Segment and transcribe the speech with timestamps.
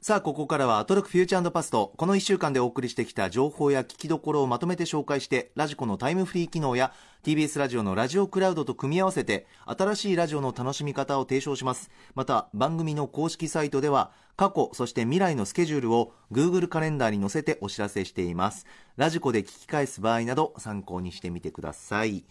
[0.00, 1.92] さあ、ここからはアトロックフューチャーパスト。
[1.98, 11.90] この1週間でお送りしてきた情報や聞きどころをまとめて紹介して、ラジコのタイムフリー機能や TBS ラジオのラジオクラウドと組み合わせて、新しいラジオの楽しみ方を提唱します。
[12.14, 18.64] また、番組の公式サイトでは、過去、そして未来のスケジュールを Google カレンダーに載せてお知らせしています。
[18.96, 22.24] ラジコで聞き返す場合など参考にしてみてください。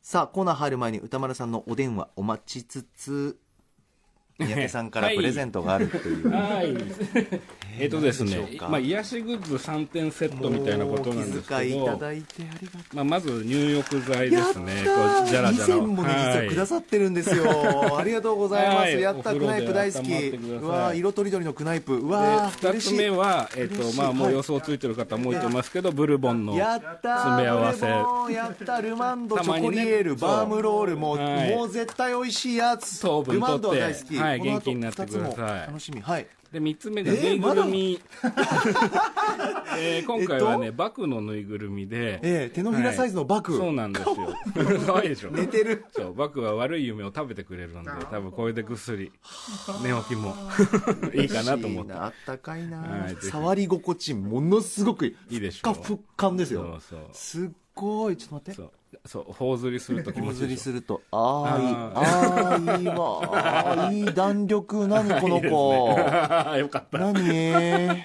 [0.00, 3.38] さあ、コーナー入る前に歌丸さんのお電話お待ちつつ、
[4.38, 6.30] 三宅さんからプレゼントがあるという。
[6.30, 6.74] はい。
[7.78, 8.38] えっとですね
[8.68, 12.00] まあ、癒しグッズ3点セットみたいなことなんですけど
[12.92, 14.84] まあ、まず入浴剤ですね。
[14.84, 15.74] じゃらじゃら。
[15.74, 17.44] 2000もね、実はくださってるんですよ。
[17.98, 18.78] ありがとうございます。
[18.78, 20.12] はいやった、クナイプ大好き。
[20.12, 22.06] わー色とりどりのクナイプ。
[22.08, 33.04] わー2つ目は、えっとまあ、もうはい予想ついてる方も多いと思いますけど、ブルボンの詰め合わせやったルマンド、チョコリエール、バームロール、ももう絶対美味しいやつ。
[33.04, 34.23] ルマンドは大好き。
[34.24, 35.66] はい元気になってください。
[35.66, 36.00] 楽しみ。
[36.00, 36.26] はい。
[36.52, 38.00] で3つ目がえーぬいぐるみ、
[39.76, 43.56] えー今回はね、バクのぬいぐるみで、ええ手のひらサイズのバク。
[43.56, 44.14] そうなんですよ。
[44.86, 45.30] 可愛いでしょ？
[45.32, 45.84] 寝てる。
[45.92, 49.10] そうバクは悪い夢を食べてくれるんで多分これでぐっすり
[49.82, 50.34] 寝起きも。
[51.14, 51.92] いいかなと思って。
[51.92, 56.78] あったかいな、はい触り心地ものすごくいいいいでしょふっかふっかんですよ。
[56.80, 57.08] そうそう。
[57.12, 58.16] すっごい。
[58.16, 58.70] ちょっと待って
[59.04, 65.88] そう頬ずりすると気持ちいい頬ずりするとああいいあああいいわ いい弾力何この子。
[66.58, 66.98] よかった。
[66.98, 68.04] 何？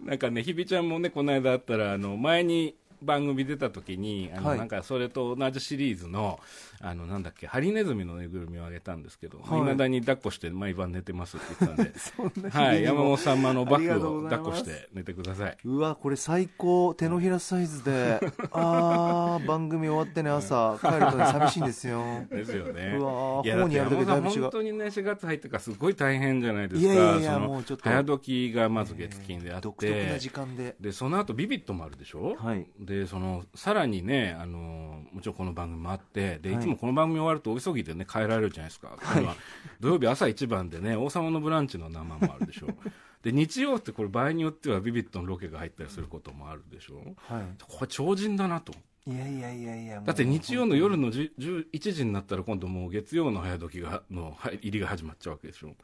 [0.00, 4.58] なんかねひびちゃんもねこの間あったらあの前に番組出た時にあの、はい。
[4.58, 6.38] なんかそれと同じシリーズの
[6.80, 9.60] あのなんだっけハリネズミのぬいぐるみをあげたんですけど、はい。
[9.60, 11.76] いまだに抱っこして毎晩寝てますって言って
[12.16, 12.50] たんで。
[12.50, 15.56] はい、山本さんもあのバッグを抱っこして寝てください。
[15.64, 16.94] うわこれ最高。
[16.94, 18.20] 手のひらサイズで。
[18.52, 22.02] あー番組終わってね朝 帰るとね寂しいんですよ。
[22.30, 22.96] ですよね。
[22.98, 26.92] うわーいやだって頬にやるだけだいぶ違う山本当にね4月入ってからすごい大変じゃないですか。
[26.92, 27.84] いやいやもうちょっと。
[27.84, 30.76] 早時がまず月金であって、独特な時間で。
[30.80, 32.66] でその後ビビットもあるでしょ、はい。
[32.78, 36.58] でそのさらにねあのもちろんこの番組もあってではい。
[36.58, 39.36] いつもこの番組終わるとお急ぎでね帰られるじゃないですか、は
[39.80, 42.68] 土曜日朝一番でね「王様のブランチ」の生もあるでしょ
[43.22, 48.72] で日曜ってこれ場合によってはビビットのロケが入ったりすることもあるでしょはこれ超人だなと
[49.08, 52.12] いいやいやいやいやだって日曜の夜の10 11時に。
[52.12, 55.74] なったら今度もう月曜の早時がの入りが始まっちゃうわけでしょ。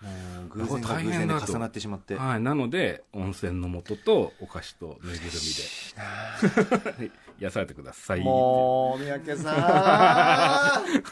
[0.48, 2.16] 偶然が偶然で重なってしまって。
[2.16, 5.30] はい、なので温泉の素とお菓子とぬいぐるみで
[5.96, 7.10] はい
[7.40, 8.20] 癒されてください。
[8.20, 11.02] もう三宅さん。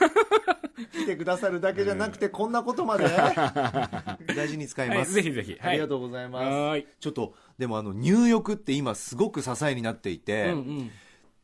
[0.93, 3.05] 来てくださるだけじゃなくてこんなことまで。
[4.35, 5.33] 大事に使いはい、ます、ぜひ。
[5.33, 6.45] ぜひ、ありがとうございます。
[6.45, 6.87] はーい。
[6.99, 10.91] ちょっとでもあの入浴って今すごく支えになっていて、うんうん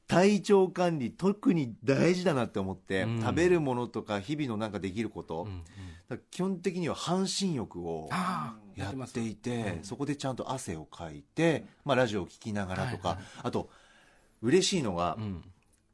[0.08, 3.20] 体調管理特に大事だなって思って、うん。
[3.20, 5.62] 食べるものとか日々のなんかできること、うん
[6.30, 8.08] 基本的には半身浴を
[8.76, 9.84] やっていて、うん。
[9.84, 13.26] そこでちゃんと汗をかいて、まあ、ラジオを聞きながらとか、はいはい。
[13.42, 13.70] あと
[14.42, 15.42] 嬉しいのが、うん。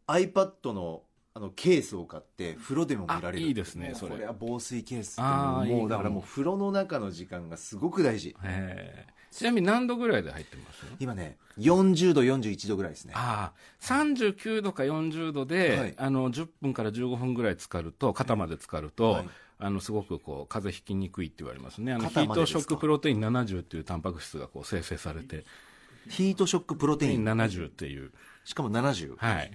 [0.06, 1.00] iPad の
[1.34, 4.12] あのケースを買って風呂でも見られるあいいですねそれ。
[4.12, 5.12] これは防水ケース。
[5.12, 8.36] ってあーいいかももうだからもう風呂の中の時間がすごく大事。
[9.30, 10.84] ちなみに何度ぐらいで入ってます？
[11.00, 13.14] 今ね40度41度ぐらいですね。
[13.16, 15.94] ああ39度か40度で、はい。
[15.96, 19.28] あの10分から15分ぐらい浸かると肩まで浸かると、はい。
[19.58, 21.94] あのすごくこう風邪ひきにくいって言われますね。
[21.94, 25.44] あのヒートショックプロテイン70っていうタンパク質がこう生成されて
[26.08, 27.24] ヒートショックプロテイン。
[27.24, 28.10] 70っていう
[28.44, 29.52] しかも70はい。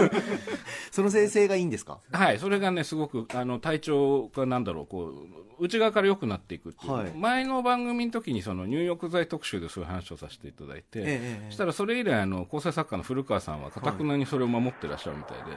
[0.92, 1.98] その生成がいいんですか？
[2.12, 5.06] はい、それがね、すごくあの体調がなんだろう、こ
[5.58, 7.12] う内側から良くなっていくっていう、はい。
[7.16, 15.56] 前の番組の時にその入浴剤特集でそういう話をさせていただいて、ええしたらそれ以来あの、構成作家の古川さんは、かたくなにそれを守ってらっしゃるみたいで、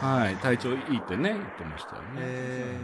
[0.00, 2.08] はい、体調いいってね、言ってましたよね。
[2.18, 2.78] え。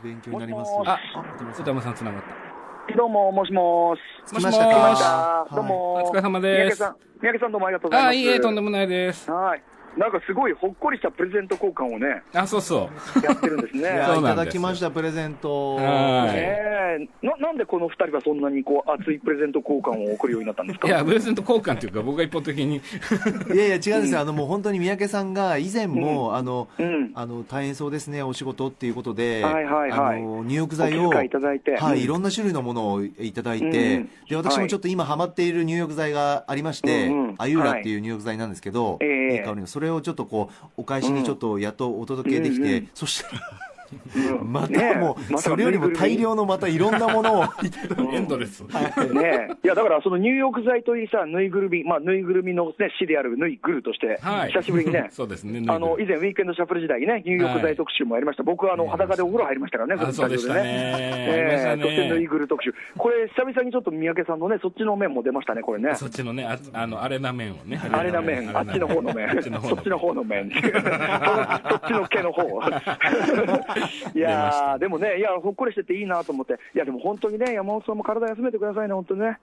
[0.00, 0.98] ー、勉強になりますあ
[1.34, 2.41] 歌丸さん歌間さん、つながった。
[2.90, 3.96] どうも、もしも
[4.28, 4.34] し。
[4.34, 5.94] もしもしかどうも。
[6.04, 8.10] お疲れ様です三宅さん、三宅さんどうもありがとうございます。
[8.10, 9.30] あいいえ、とんでもないです。
[9.30, 9.62] はい。
[9.96, 12.88] なんかすごいほっこりしたプレゼント交換をね、あ、そうそ
[13.22, 13.24] う。
[13.24, 13.80] やってるんですね。
[13.80, 14.60] い やそういただなんですよ。
[14.60, 16.30] きましたプレゼントはい。
[16.34, 17.26] ええ。
[17.26, 20.88] ななんでこの二人はそんなにこう熱いプレゼント交換を送るようになったんですか？
[20.88, 27.12] いや、プレゼント交換っていうか、僕が一方的に、いやいや違うんですよ、あのもう本当に三宅さんが以前も、あのうん。
[27.14, 30.18] あの大変そうですね、お仕事っていうことで、はいはいはい。
[30.18, 31.76] あの入浴剤をいいただいて。
[31.76, 32.02] はい、うん。
[32.02, 34.62] いろんな種類のものをいただいて、うんで私はい。
[34.64, 37.34] もちょっと今ハマっている入浴剤がありまして、うんうん。
[37.38, 39.34] アユーラっていう入浴剤なんですけど、はいええ。
[39.34, 43.71] いい香りのそれをちょっとこうお返しにちょっとやっとお届けできて、うんうんそしたらうん
[44.42, 47.44] またもう、それよりも大量のまたいろんなものを。
[48.12, 48.62] エンドレス。
[48.62, 54.52] ねいやだからその入浴剤といいさ、ぬいぐるみ、まあ、ぬいぐるみの、ね、死であるぬいぐるとして、はい。
[54.52, 55.08] 久しぶりにね。
[55.12, 55.62] そうですね。
[55.68, 61.78] あの以前、ウィークエンドシャッフル時代にね、入浴剤特集もやりました、僕はあのはい裸でお風呂入りましたからね、あそうでしたね。
[61.80, 65.94] そしてぬいぐる特集、これ、久々にちょっと三宅さんのね、そっちの面も出ましたね、これね。
[65.94, 67.80] そっちのね、ああの、あれな面をね。
[67.90, 72.42] あれな面、あっちの方の面、あっちの方そっちの方の面、 そっちの毛の方
[74.14, 79.38] いやー、でもね、いや、ほっこりしてていいなと思って、いや、でも本当にね、山本さんも体休めてくださいね、本当にね、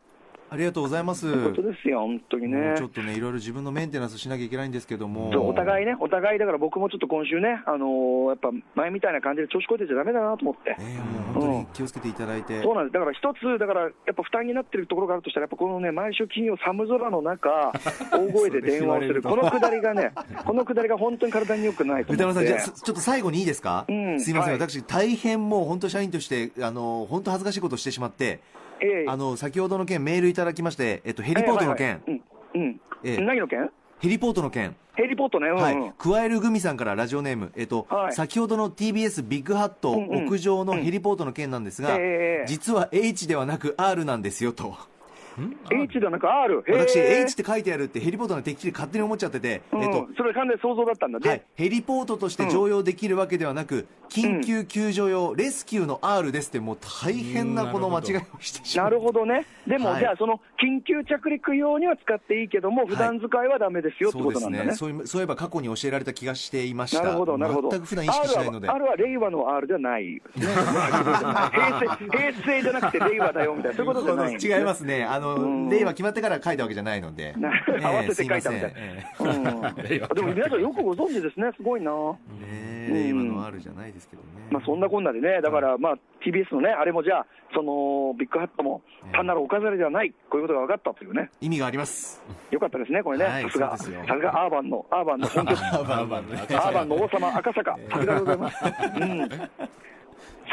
[0.51, 1.31] ありがとうございます。
[1.31, 2.87] 本当ですよ、本当にねちょ。
[2.87, 5.29] っとね、いろいろ自分のメンテナンスしなきゃいけないんですけども。
[5.47, 10.75] お互いね、お互いだから僕もちょっと今週ね、あのーやっぱ前みたいな感じで調子こいてちゃだめだなと思って。
[10.79, 12.61] えーもう本当に気をつけていただいて。
[12.61, 12.93] そうなんです。
[12.93, 17.71] だから一つ、だからやっぱ負担になってるところがあるとしたら、やっぱこのね、毎週金曜寒空の中、
[18.11, 20.11] 大声で電話をする、このくだりがね、
[20.45, 22.63] このくだりが本当に体に良くないと歌丸さん、思って。
[22.63, 28.39] じゃちょっと最後にいいですか、うんすいません、はい私、大変もう本当、社員として、あの本当恥ずかしいことをしてしまって、
[28.81, 29.05] ええ。
[29.07, 32.01] あの先ほどの件、メールいただきまして、えっと、ヘリポートの件、
[33.03, 33.69] 何の件？
[33.99, 35.61] ヘリポートの件、ヘリポートね、うん、うん。
[35.61, 38.13] はい、加えるグミさんからラジオネーム、えっとはい。
[38.13, 40.25] 先ほどの TBS ビッグハットうんうん。
[40.27, 42.45] 屋上のヘリポートの件なんですが、ええ。
[42.47, 44.75] 実は H ではなく R なんですよと。
[45.71, 46.63] H ではなく R？
[46.67, 51.19] 私、H って書いてあるってヘリポートのてっきり勝手に思っちゃってて、うんえっと、それ完全に想像だったんだ。
[51.19, 58.85] で、はい、ヘリポートとして常用できるわけではなく、緊急救助用、レスキューの R ですって、もう大変なこの間違いをしてしまう。
[58.87, 59.45] なるほどね。
[59.67, 64.65] でも、はいじゃあ、その緊急着陸用には使っていいけども、普段使いはダメですよってことなんだね。
[64.67, 67.03] ねそういそういえば過去に教えられた気がしていました。
[67.03, 67.69] なるほど、なるほど。
[67.69, 68.69] 全く普段意識しないので。
[68.69, 70.47] R は令和の R ではないです ね。
[70.47, 71.87] 平成、
[72.17, 75.03] 平成じゃなくて令和だよみたいな、そういうことじゃない 違いますね。
[75.03, 75.69] あの、うん。
[75.69, 77.35] 令和決まってから書いたわけじゃないので。
[77.83, 78.73] 合わせて書いたみたい。
[78.73, 81.91] でも皆さんよくご存知ですね、すごいな。
[82.89, 84.29] 令和の R じゃないですけどね。
[84.51, 88.81] まあ、そんなこんなでね、だから、まあ、TBS のね、あれもじゃあ、そのビッグハットも
[89.13, 92.23] 単なるお飾りではない、こういうことが分かったというね、意味があります。
[92.51, 98.65] よかったですね、これね、はいさすが、さすがアーバンの、アーバンの本拠地、アーバンの王様、赤坂、さすがでございます。
[98.99, 99.29] うん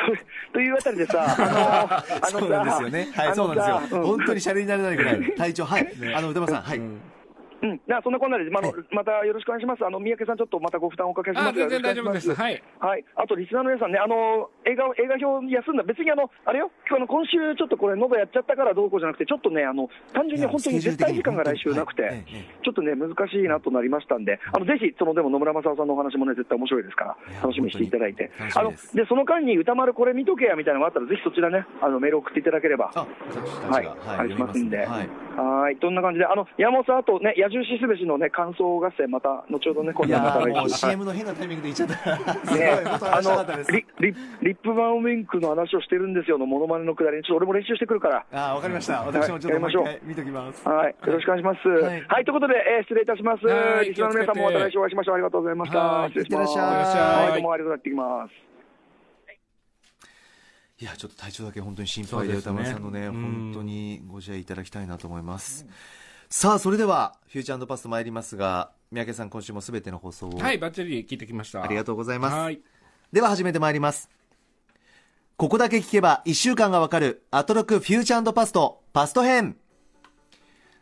[0.52, 3.08] というあたりでさ、あの、あ のそうなんですよね。
[3.14, 4.02] はい、そうなんですよ。
[4.04, 5.32] 本当にシャレにならないぐらい。
[5.37, 5.93] 体調、はい。
[6.14, 6.81] あの、歌丸さん、はい。
[7.62, 9.85] うん、なそんなこんなで、まああのまたよろしくお願いします。
[9.85, 11.49] あの三宅さん、ちょっとまたご負担をおかけします。
[11.49, 12.35] あ、全然大丈夫です。
[12.35, 12.62] はい。
[12.79, 22.25] はい、あとリスナーの皆さんね、あの映画映画表休んだ、別にあのあれよ、あの今週ちょっとこれ、喉やっちゃったからどうこうじゃなくて、ちょっとね、あの単純に本当に絶対時間が来週なくて、
[22.62, 32.91] ちょっとね、難しいなとなりましたんで、あのぜひ、そのでも野村正夫さんのお話もね、絶対面白いですから楽しみにしていただいて、あのでその間に歌丸、これ見とけやみたいなのがあったら、ぜひそちらね、あのメール送っていただければ。
[32.94, 35.09] あ、はい、私たちが、ありますんで、はい。
[35.37, 40.71] はい、どんな感じで、あの山本さん、あとね、野獣しすべしのね、感想合戦、また後ほどね、今い度はまやーもう。
[40.71, 42.55] CM の変なタイミングで言っちゃった。
[42.55, 43.21] ね、 あ。
[43.21, 48.25] のリリリップバンウィンクの話をしてるんですよのモノマネのくだりに、ちょっと俺も練習してくるから。
[48.33, 49.03] あー、わかりました。
[49.03, 50.69] 私もちょっともう一回見ときます。
[50.69, 51.69] はい、よろしくお願いします。
[51.69, 53.47] ははいい、ということで、えー失礼いたします。
[53.47, 55.15] はいリスナーの皆さんもまた来週お会いしましょう。
[55.17, 55.79] ありがとうございました。
[55.79, 56.59] はい失礼します。
[56.59, 58.56] はい、どうもありがとうございます。
[60.78, 65.67] いや、ちょっと体調だけ本当に心配で、歌丸さんのね、うん本当にご自愛いただきたいなと思います。
[66.28, 70.38] さあ、それでは、フューチャーパスト参りますが、三宅さん、今週もすべての放送を。
[70.38, 71.62] はい、バッチリ聞いてきました。
[71.62, 72.61] ありがとうございますはい。
[73.11, 74.11] では始めてまいります。
[75.38, 79.56] ここだけ聞けば1週間がわかるアトロクフューチャーパストパスト編。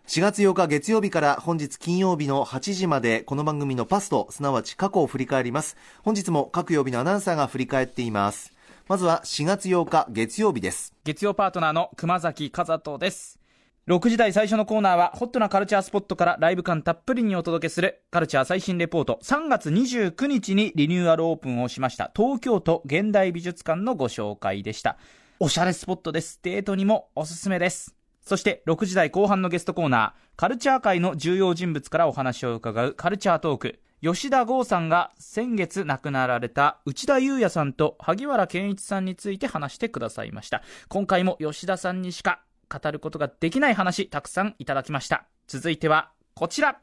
[0.06, 5.76] 4月8日月曜日から本日金曜日の8時までこの番組のパスト、すなわち過去を振り返ります。
[6.02, 8.53] 本日も各曜日のアナウンサーが振り返っています。
[8.86, 10.92] まずは4月8日月曜日です。
[11.04, 13.40] 月曜パートナーの熊崎和人です。
[13.88, 19.20] 6時台最初のコーナーは、ホットなカルチャースポットからライブ感たっぷりにお届けする、カルチャー最新レポート。
[19.22, 24.98] 3月29日にリニューアルオープンをしました、東京都現代美術館のご紹介でした。
[25.40, 26.38] おしゃれスポットです。
[26.42, 27.94] デートにもおすすめです。
[28.20, 33.80] そして、6時台後半のゲストコーナー、カルチャー界の重要人物からお話を伺うカルチャートーク。
[34.04, 40.62] 吉田剛さんが先月亡くなられた内田裕也さんと萩原健一さんについて話してくださいました。
[40.90, 45.24] 今回も吉田さんにしか語ることができない話たくさんいただきました。
[45.46, 46.80] 続いてはこちら。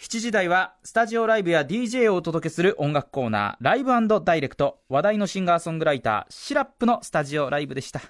[0.00, 3.90] 7時台はスタジオライブや DJ をお届けする音楽コーナーライブ
[4.24, 8.00] ダイレクト話題のシンガーソングライターシラップのスタジオライブでした。
[8.00, 8.06] か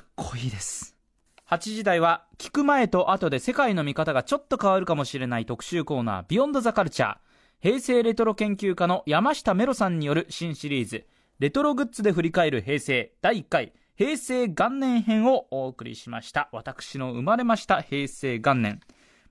[0.00, 0.96] っこいいです。
[1.48, 7.31] 8時台は聞く前と後で世界の見方がちょっと変わるかもしれない特集コーナービヨンドザカルチャー
[7.62, 11.06] 平成レトロ研究家の山下メロさんによる新シリーズ
[11.38, 16.48] レトログッズで振り返る平成第1回平成元年編をお送りしました。
[16.50, 18.80] 私の生まれました平成元年。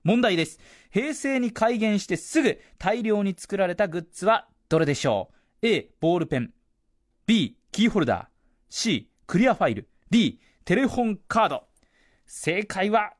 [0.02, 0.60] 問題です。
[0.90, 5.28] 平成に改元してすぐ大量に作られたグッズはどれでしょ
[5.62, 6.54] う？A ボールペン。
[7.26, 8.26] B キーホルダー。
[8.70, 9.88] C クリアファイル。
[10.08, 11.64] D テレホンカード。
[12.24, 13.12] 正解は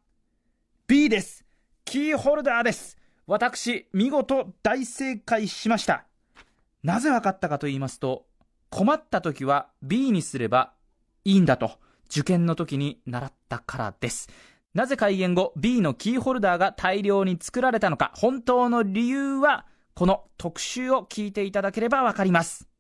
[0.87, 1.45] B です。
[1.85, 2.97] キーホルダーです。
[3.26, 6.05] 私見事大正解しました。
[6.83, 8.26] なぜ分かったかと言いますと
[8.71, 10.73] 困った時は B にすれば
[11.25, 11.79] いいんだと
[12.11, 14.29] 受験の時に習ったからです。
[14.75, 22.72] なぜ開園後 B のキーホルダーが大量に作られたのか本当の理由はこの特集を聞いていただければわかります。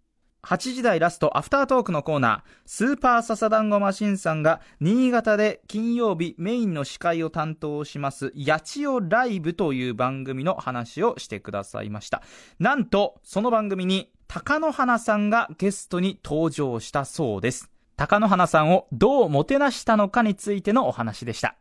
[0.44, 12.22] 8時台ラストアフタートークのコーナー、スーパーササダンゴマシンさんが新潟で金曜日メインの司会を担当します、八千代ライブという番組の話をしてくださいました。
[12.58, 17.70] なんと、その番組に高野花さんがゲストに登場したそうです。
[17.96, 21.54] 高野花さんをどうもてなしたのかについてのお話でした。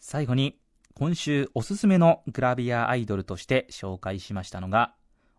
[0.00, 0.58] 最後に、
[0.94, 4.94] 今週おすすめのグラビアアイドルとして紹介しましたのが、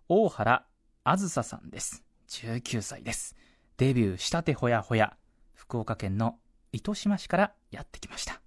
[0.10, 0.66] 大原
[1.04, 2.07] あずささんです。
[2.28, 3.36] 19歳です。
[3.78, 5.16] デビューしたてほやほや、
[5.54, 6.38] 福岡県の
[6.72, 8.42] 糸島市からやってきました。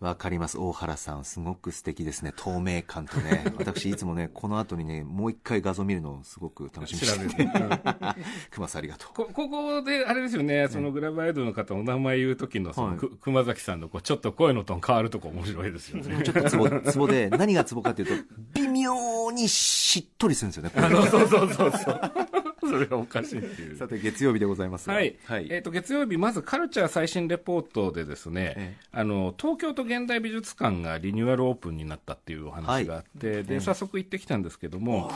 [0.00, 0.56] わかります。
[0.58, 2.32] 大原さん、すごく素敵ですね。
[2.34, 3.44] 透明感とね。
[3.58, 7.50] 私、いつもね、この後にね、もう一回画像見るのをすごく楽しみにしてて。
[8.50, 9.12] 熊さんありがとう。
[9.12, 16.22] こ、ここで、あれですよね、そのグラバイドの方、お名前言う時の、その、はい、熊崎さんの、こう、ちょっと声のトーン変わるとこ面白いですよね。
[16.22, 20.72] ちょっとツボ、ツボで、何がツボかというと、微妙にしっとりするんですよね。
[20.76, 22.39] あの、そうそうそうそう。
[22.70, 23.76] それがおかしいっていう。
[23.76, 25.16] さて、月曜日でございますはい。
[25.24, 35.10] はい、えっ、ー、と、月曜日、まずカルチャー最新レポートでですね、ええ、あの、東京都現代美術館がリニューアルオープンになったっていうお話があって、はい、で、早速行ってきたんですけども、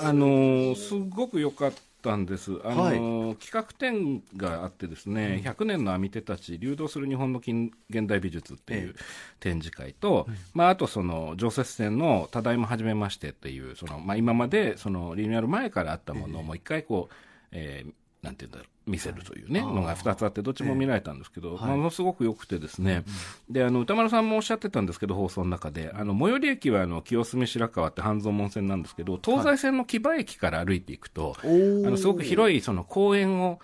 [0.00, 1.93] あの、すごく良かった。
[2.04, 2.60] たんです。
[2.62, 8.94] あの、はい、企画展があってですね、うん、100年の編み手たち、流動する日本の近現代美術っていう
[9.40, 17.14] 展示会と、まあ、あとその、常設展のただいま始めましてっていう、その、まあ、今まで、その、リニューアル前からあったものをもう一回こう、
[17.52, 18.73] えー、なんて言うんだろう。
[18.86, 23.04] 見せるというね、のが2つあって、どっちも見られたんですけど、ものすごく良くてですね、
[23.48, 33.60] で、あの、歌丸さんもおっしゃってたんですけど、放送の中で、あの、最寄り駅は、あの、清澄白河って半蔵門線なんですけど、東西線の木場駅から歩いていくと、あの、すごく広い、その公園を、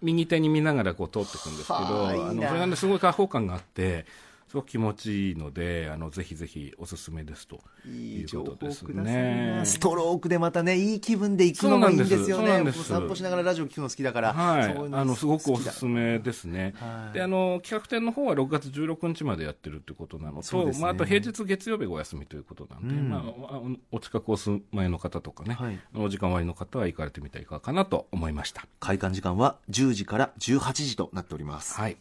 [0.00, 4.06] 右手に見ながらこう通っていくんですけど、あの、それがね、すごい開放感があって、
[4.48, 9.60] すごく気持ちいいので、あの、ぜひぜひおすすめですということですね。
[9.64, 12.72] ストロークでまたね、いい気分で行くのもいいんですよね。
[12.72, 14.32] 散歩しながらラジオ聞くの好きだから。
[14.32, 14.74] はい。
[14.92, 16.72] あの、すごくおすすめですね。
[16.76, 23.60] はい、で、あの、企画展の方は6月16日までやってるってことなのと、ね、まあ、あと平日月曜日ご休みということなんで、うん、まあ、
[23.92, 28.66] お近くお住まいの方とかね、はい、お時間割の方は行かれてみたらいかがかなと思いました。
[28.80, 31.74] 開館時間は10時から18時となっております。
[31.74, 31.98] はい。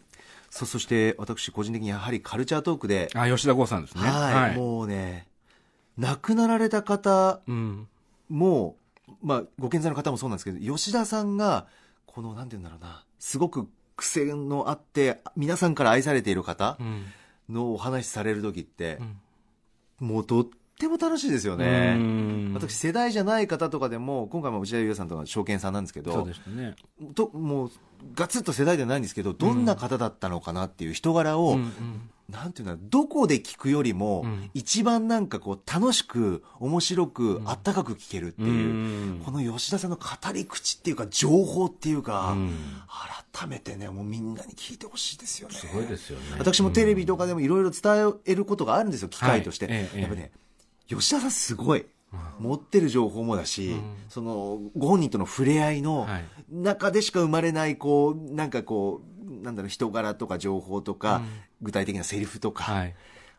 [0.50, 4.02] そそして私個人的にやはりカルチャートークであ吉田剛さんですね。
[4.02, 5.28] はい、はい、もうね
[5.98, 7.98] 亡くなられた方も、
[8.30, 11.68] うん、まあご健在の方もそうなんですけど吉田さんが
[12.06, 16.78] このなんて言うんだろうなすごく癖のあって皆さんから愛されている方
[17.50, 19.00] のお話しされる時って、
[20.02, 21.98] うん、もうとっても楽しいですよね。
[22.54, 26.76] 私、世代じゃない方とかでも、今回も内田裕也さんとか証券さんなんですけど、そうでしたね。
[27.16, 27.72] と、もう、
[28.14, 42.36] ガツッと世代ではないんですけど、どんな方だったのかなっていう人柄を、うんうんなんていうのどこで聞くよりも、一番なんかこう、楽しく、面白く、あったかく聞けるっていう、この吉田さんの語り口っていうか、情報っていうか、
[43.34, 45.56] 改めてね、もうみんなに聞いてほしいですよね。
[45.56, 46.36] すごいですよね。
[46.38, 49.88] 私もテレビとかでもいろいろ伝えることがあるんですよ、機会として。
[49.96, 50.32] やっぱね、
[50.88, 51.86] 吉田さんすごい。
[52.40, 56.08] 持ってる情報もだし、うん、そのご本人との触れ合いの
[56.50, 61.28] 中でしか生まれないこうなんかこうなんだろう人柄とか情報とか、うん、
[61.62, 62.96] 具体的なセリフとか、はい、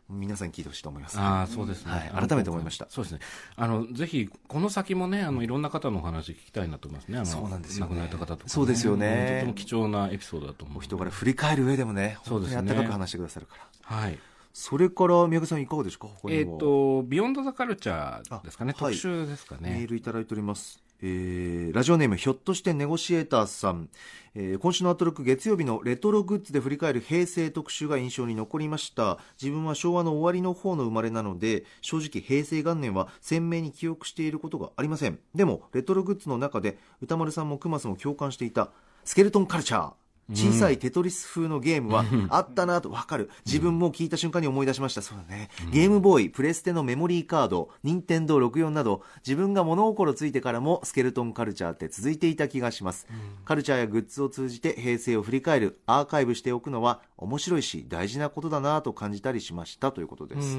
[0.09, 2.87] 皆さん聞いてほしいと思います、あそうですね、はい、改めて思いました。
[2.89, 3.19] そうですね。
[3.55, 7.17] あのぜひこの先もねあのいろんな方のお話聞きたいなと思いますね。
[7.17, 9.39] あのそうなんですよ、ね、亡くなられた方とか、ね、そうですよね。
[9.39, 13.97] とても貴重なエピソードだと思う人柄振り返る上でもね本当にあったかく話してくださるから。
[13.97, 14.19] はい
[14.51, 16.07] それから宮家さんいかがですか？
[16.27, 18.73] えっ、ー、とビヨンドザカルチャーですかね。
[18.77, 19.71] 特集ですかね。
[19.71, 20.83] メールいただいております。
[21.01, 23.87] えー、ラジオネームひょっとしてネゴシエーターさん、
[24.35, 29.17] えー、今週のアトロック月曜日のレトログッズで振り返る平成特集が印象に残りました。
[29.41, 35.19] 自分は昭和の終わりの方の生まれなので正直平成元年は鮮明に記憶していることがありません。
[35.33, 38.71] でもレトログッズの中で歌丸さんもクマスも共感していた
[39.05, 39.93] スケルトンカルチャー
[40.33, 43.29] 小さいテトリス風のゲームはあったなと分かる。
[43.45, 45.01] 自分も聞いた瞬間に思い出しました。
[45.01, 45.49] そうだね。
[45.71, 53.07] ゲームボーイ、プレステのメモリーカード、任天堂64など、自分が物心ついてからもスケルトンカルチャーって続いていた気がします。
[53.45, 60.57] カルチャーやグッズを通じて平成を振り返る、アーカイブしておくのは面白いし大事なことだなと感じたりしましたということです。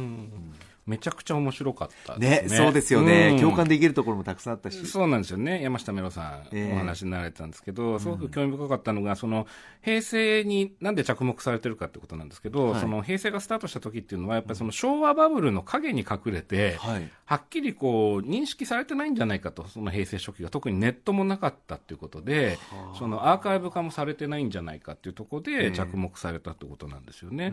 [0.87, 2.42] めちゃくちゃ面白かったね。
[2.42, 4.87] ね、そうですよね、うん、共感できるところもたくさんあったし。
[4.87, 5.62] そうなんですよね。
[5.62, 9.46] 山下メロさん、えー、お話になられてたんですけど、すごく興味深かったのが、その、
[9.82, 22.58] 平成になんで着目されてるかってことなんですけど、はい、その平成がスタートした時っていうのは、やっぱりその昭和バブルの影に隠れて、はい、はっきりこう、認識されてないんじゃないかと、その平成初期が特にネットもなかったっていうことで、
[22.99, 27.52] そのアーカイブ化もされてないんじゃないかっていうところで着目されたってことなんですよね。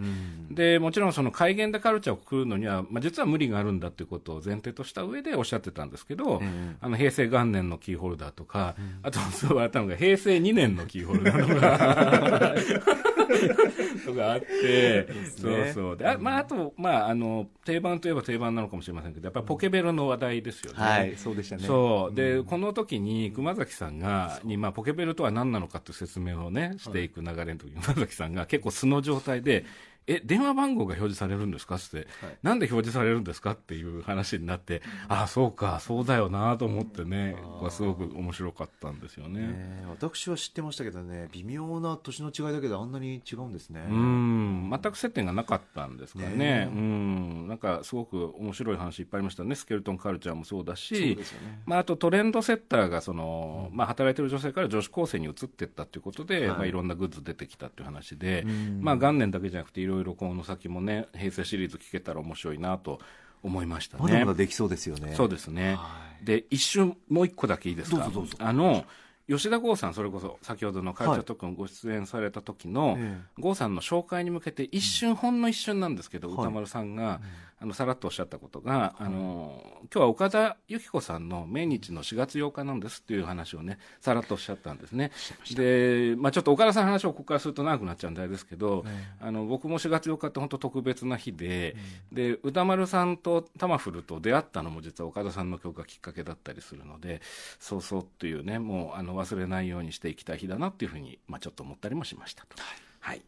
[0.49, 6.41] で、もちろんその改元でカルチャーをくるのには、まあ、実は無理があるんだっていうことを前提とした上でおっしゃってたんですけど、
[6.81, 13.13] あの平成元年のキーホルダーとか、あとそう笑ったのが平成2年のキーホルダーとか
[14.05, 15.07] とかあって、
[15.37, 15.97] そうそう。
[15.97, 20.79] であ,、まあ、あと、まあ、あの定番といえば定番なのかもしれませんけどやっぱりポケベルの話題ですよね。
[20.79, 21.63] はい、そうでしたね。
[21.63, 22.15] そう。
[22.15, 29.65] で、この時に熊崎さんがに、まあ、ポケベルとは何なのかという説明をねしていく流れの時に熊崎さんが結構素の状態で
[30.07, 31.75] え、電話番号が表示されるんですか？
[31.75, 32.07] って、はい、
[32.41, 33.51] なんで表示されるんですか？
[33.51, 43.85] っていう話になって、うん、ああ、そうか、そうだよなと思ってね、うん、すごく面白かったんですよね、ね、私は知ってましたけどね、微妙な年の違いだけど、あんなに違うんですね。
[43.89, 46.35] うん、全く接点がなかったんですかね。
[46.35, 49.55] ねうん、なんかすごく面白い話いっぱいありましたね。
[49.55, 51.23] スケルトンカルチャーもそうだし、ね、
[51.65, 56.57] まあ、あとトレンドセッターがその、まあ、働いてる女性から女子高生に移っていったということで、はい。
[56.59, 58.45] まあ、いろんなグッズ出てきたという話で、
[58.79, 62.99] まあ、元年だけじゃなくて、いろろいろこの先もね平成シリーズ聞けたら面白いなと
[63.43, 64.03] 思いましたね。
[64.03, 65.13] まだまだできそうですよね。
[65.15, 65.77] そうですね。
[66.23, 68.11] で一瞬もう一個だけいいですか？
[68.39, 68.85] あの
[69.29, 72.97] 吉田剛さん、それこそ先ほどの会長特訓ご出演された時の、はい、
[73.37, 77.19] 剛さんの紹介に向けて一瞬、ほんの一瞬なんですけど、歌丸さんが、
[77.59, 85.11] あのさらっとおっしゃったことが、あの今日は岡田由紀子さんの命日の4月8日なんですっていう話をね、さらっとおっしゃったんですね。
[85.55, 88.85] で、まあ、ちょっと岡田さんの話をここからすると長くなっちゃうんであれですけど、
[89.19, 91.75] あの僕も4月8日って本当特別な日で、
[92.11, 97.21] で歌丸さんとタマフルと出会ったのも実は岡田さんの曲がきっかけだったりするので、
[97.59, 102.61] そうそうっていうね、もうあの忘れないようにしていきたい日だなっていうふうに、まあ、ちょっと思ったりもしましたと。
[102.61, 103.21] はい、はい、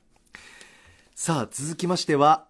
[1.15, 2.45] さあ続きましては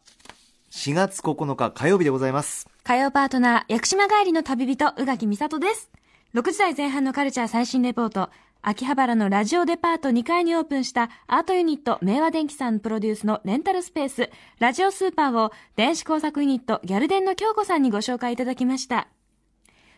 [0.71, 2.67] 4月9日火曜日でございます。
[2.83, 5.89] 火曜パートナー、屋久島帰りの旅人、宇垣美里です。
[6.33, 8.29] 6時台前半のカルチャー最新レポート。
[8.61, 19.07] 秋葉原のラジオデパート2階にオープンしたアートユニット明和電機さんプロデュースのレンタルスペース、ラジオスーパーを電子工作ユニットギャルデンの京子さんにご紹介いただきました。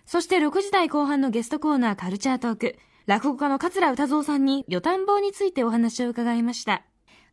[0.06, 2.78] そして6時台後半のゲストコーナーカルチャートーク。
[3.08, 6.84] 落語家の桂歌蔵さんに、予探棒についてお話を伺いました。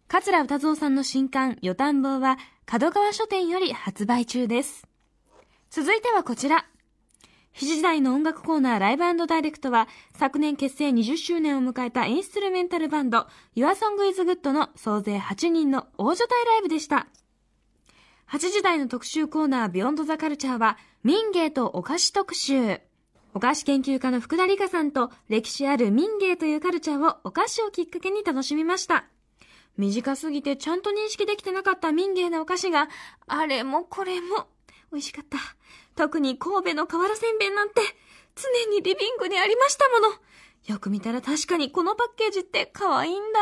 [0.09, 4.88] 桂歌蔵さんの新刊、予探棒は、角川書店より発売中です。
[5.68, 6.64] 続いてはこちら。
[7.55, 17.07] 7時台の音楽コーナーライブダイレクトは、昨年結成20周年を迎えたインストゥルメンタルバンド、Your Song is Good の総勢8人の大所帯ライブでした。
[18.31, 22.81] 8時台の特集コーナービヨンドザカルチャーは、民芸とお菓子特集。
[23.35, 29.05] お菓子研究家の福田理香さんと歴史ある民芸というカルチャーをお菓子をきっかけに楽しみました。
[29.79, 32.88] 短すぎてちゃんと認識できてなかった民芸のお菓子が、
[33.29, 34.49] あれもこれも
[34.93, 35.38] 美味しかった。
[35.95, 37.81] 特に神戸の瓦せんべいなんて、
[38.35, 40.09] 常にリビングにありましたもの。
[40.67, 43.41] よく見たら確かにこのパッケージって可愛いんだ。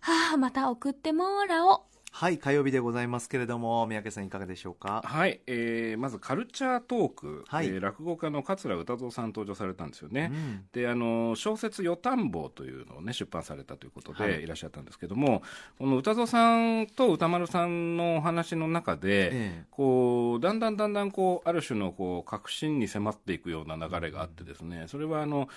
[0.00, 1.87] はあ、また送ってもらおう。
[2.18, 5.02] はい火曜日でございますけれども三宅さんいかがでしょうか？
[5.04, 7.68] はい、えー、まずカルチャートーク、はい。
[7.68, 14.46] えー、落語家の桂歌蔵さん登場されたんですよね、うん、であの小説「与探坊」というのをね出版されたということでい。
[14.48, 15.40] らっしゃったんですけども、はい、
[15.78, 25.48] この歌蔵さんと歌丸さんのお話の中で、ええ、こうだんだんだんだんこうある種のこう確信に迫っていくような流れがあってですねそれはあの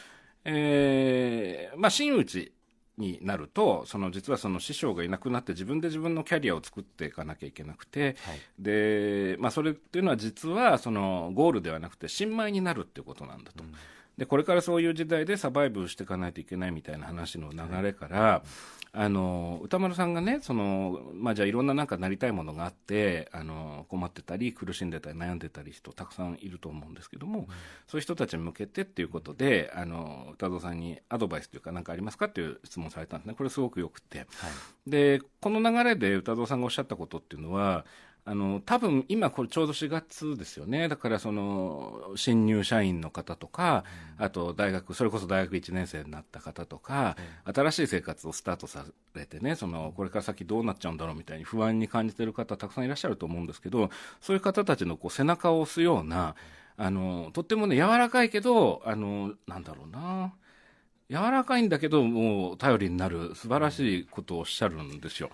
[0.46, 2.54] えー、まあ真打ち
[3.02, 13.64] になるとその実はその師匠がいなくなって自分で自分のキャリアを作っていかなきゃいけなくて、はい、でまあ、それっていうのは実はそのゴールではなくて新米になるっていうことなんだと。
[13.64, 13.74] うん。
[14.18, 18.44] でこれからそういう時代でサバイブしていかないといけないみたいな話の流れから、
[18.94, 27.46] あの歌丸さんがねその、まあ、じゃあいろんななんかなりたいものがあってあの困ってたり苦しんでたり悩んでたり人たくさんいると思うんですけども、うん、
[27.88, 33.36] そういう人たちに向けてっていうことであの歌蔵さんにアドバイスというか何かありますかっていう質問されたんですね。
[33.36, 34.28] これすごくよくて、はい、
[34.88, 37.86] でこの流れで歌蔵さんがおっしゃったことっていうのは
[38.24, 40.88] あの多分今これちょうど4月ですよね。
[40.88, 43.84] だからその新入社員の方とか、
[44.20, 53.90] うん、あと大学それこそ大学1年生になった方とか、うん、新しい生活をスタートされてねそのこれから先どうなっちゃうんだろうみたいに不安に感じてる方たくさんいらっしゃると思うんですけど
[54.22, 56.36] そういう方たちのこう背中を押すような
[56.78, 60.34] あのとってもね柔らかいけどあのなんだろうな
[61.12, 65.30] 柔らかいんだけど、もう頼りになる素晴らしいことをおっしゃるんですよ。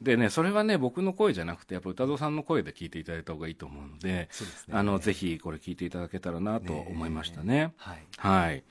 [0.00, 4.28] でね、それはね、僕の声じゃなくて、やっぱ歌蔵さんの声で聞いていただいた方がいいと思うので、ね、
[4.70, 7.54] あの、ぜひこれ聞いていただけたらなと思いましたね。
[7.54, 8.06] ねはい。
[8.18, 8.58] はい。
[8.58, 8.62] っ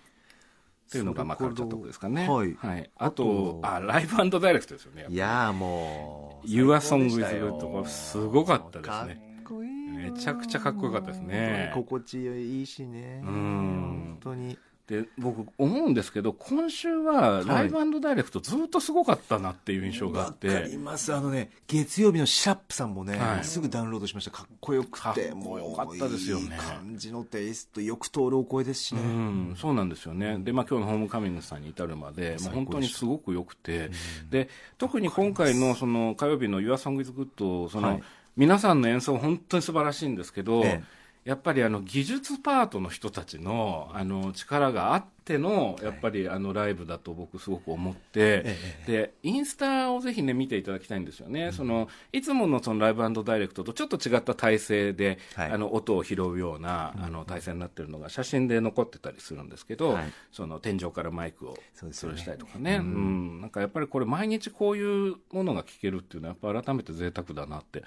[0.89, 2.29] ていうのが、まあ、カルチャートークですかね。
[2.29, 2.53] はい。
[2.53, 2.89] はい。
[2.95, 5.07] あと、あ、ライブダイレクトですよね。
[5.09, 6.47] いやもう。
[6.47, 9.41] Your Song is Good これすごかったですね。
[9.43, 9.71] かっこいい。
[9.71, 11.71] めちゃくちゃかっこよかったですね。
[11.73, 13.21] 心地いいしね。
[13.25, 13.31] うん。
[13.31, 14.57] 本当に。
[14.87, 21.11] で僕思うんですけど今週はライブダイレクトずっとすごかったなっていう印象があって、わ、かります。
[21.11, 24.31] あのね月曜日のシャップさんもね、はい、すぐダウンロードしました。
[24.31, 26.55] かっこよくてもうよかったですよね。
[26.57, 30.37] 感じのテイストよく通るお声ですしね、うん、そうなんですよね。
[30.37, 33.89] で、まあ、今日のホームカミングさんに至るまで、まあ、本当にすごくよくて、
[34.29, 38.03] で特に今回のその火曜日の「YourSongIsGood」その、はい、
[38.37, 59.97] 皆さんの演奏本当に素晴らしいんですけど、ええやっぱりあの技術パートの人たちのあの力があってのやっぱりあのライブだと僕すごく思って、でインスタをぜひね見ていただきたいんですよね、そのいつものそのライブダイレクトとちょっと違った体制で、あの音を拾うようなあの体制になってるのが写真で残ってたりするんですけど、
[60.31, 63.41] その天井からマイクを吊るしたりとかね、うん。
[63.41, 67.83] なんかやっぱりこれ毎日こういうものが聞けるっていうのはやっぱ改めて贅沢だなって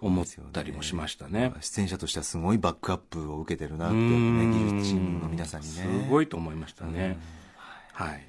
[0.00, 6.04] 思ったりもしましたね、ね、出演者としてはすごいバックアップを受けてるなって、ね、技術チームの皆さんにね。
[6.04, 7.18] すごいと思いましたね、
[7.92, 8.26] はい、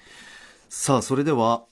[0.69, 1.63] さあそれでは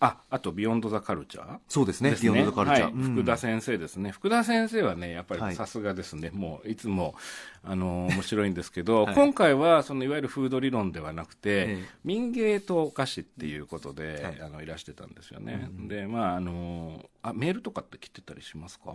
[0.00, 2.92] ああと、ビヨンド・ザ・カルチャー、そうですね、ビヨンド・ザ・カルチャー、はい。
[2.92, 7.14] うん、福田先生ですね、福田先生はね、やっぱりさすがですね、はい、もういつも
[7.62, 15.68] あの 面白いんですけど、はい、今回はそのいわゆる風土理論ではなくて、民芸とお菓子っていうことで、あのいらしてたんですよね。
[15.78, 18.94] うん、で、まああのあ、メールとかって来てたりしますか？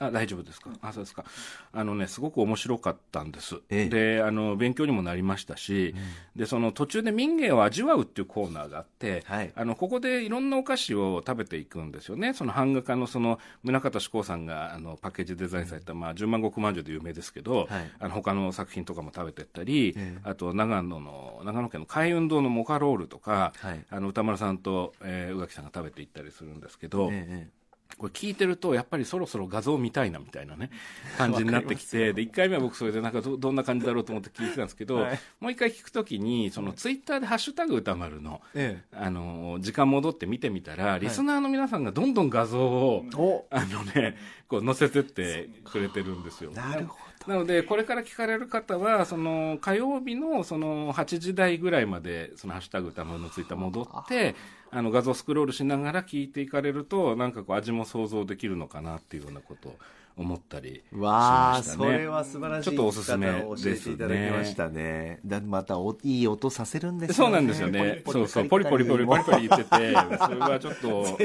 [0.00, 1.24] あ大丈夫ですか、あそうですか。
[1.72, 5.94] あのね、すごく面白かったんです、ええ、であの勉強にもなりましたし、
[6.34, 27.10] うん、でその途中で民芸を味わうっていうコーナーがあって、はい、あのここでいろんなお菓子を食べていくんですよね、その版画家のその宗像志功さんがあのパッケージデザインされた、まあ、十万石まんじゅうで有名ですけど、はい、あの他の作品とかも食べてったり、え、あと長野の長野県の海運動のモカロールとか、はい、あの歌丸さんと、えー、宇垣さんが食べていったりするんですけど。
[27.12, 27.63] ええ
[27.98, 30.70] これ聞いてると、やっぱりそろそろ画像見たいなみたいなね、
[31.16, 44.16] 感じになってきて、で、1回目は僕それでなんかどどんな感じだろうと思って聞いてたんですけど、はい、もう一回聞くときに、そのツイッターでハッシュタグ歌丸の、ええ、あの、時間戻って見てみたら、リスナーの皆さんがどんどん画像を、はい、あのね、
[44.48, 46.50] こう載せてってくれてるんですよ。
[46.52, 47.14] なるほど。
[47.26, 54.34] なので、これから聞かれる方は、その火曜日のその8時台ぐらいまで、そのハッシュタグ歌丸のツイッター戻って、
[54.76, 59.76] あの画像スクロールしながら聞いていかれると、なんかこう味も想像できるのかなっていうようなことを
[60.16, 61.76] 思ったりしましたね。
[61.76, 62.70] それは素晴らしい。
[62.70, 63.94] ちょっとおすすめですね。
[63.94, 65.18] いただきましたね。
[65.24, 67.32] だまたおいい音させるんですよね。
[67.32, 68.02] そうなんですよね。
[68.06, 69.92] そうそう、ポリポリポリポリポリ言ってて、それ
[70.38, 71.18] はちょっと、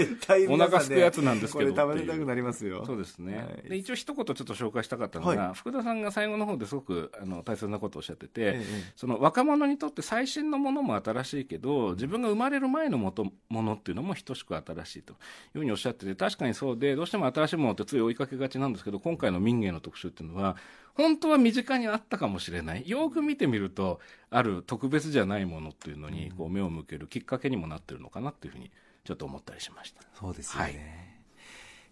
[0.49, 1.71] お腹すくやつなんですけど。
[1.71, 2.83] これ食べたくなりますよ。
[2.85, 3.37] そうですね。
[3.37, 15.17] はい、で一応一言ちょっと紹介したかったのが、はい、福田さんが最後の方ですごくあの大切なことをおっしゃってて、ええ、その若者にとって最新のものも新しいけど、自分が生まれる前のもとものっていうのも等しく新しいという
[15.59, 20.57] ふうにおっしゃってて、確かにそうで、どうしても新しいものってつい追いかけがちなんですけど、今回の民芸の特集っていうのは、
[20.93, 22.87] 本当は身近にあったかもしれない。
[22.87, 23.99] よく見てみると、
[24.29, 28.71] ある特別じゃないものっていうのに、こう目を向けるきっかけにもなってるのかなっていうふうに、
[29.03, 30.01] ちょっと思ったりしました。
[30.19, 30.65] そうですよね。
[30.65, 31.19] はい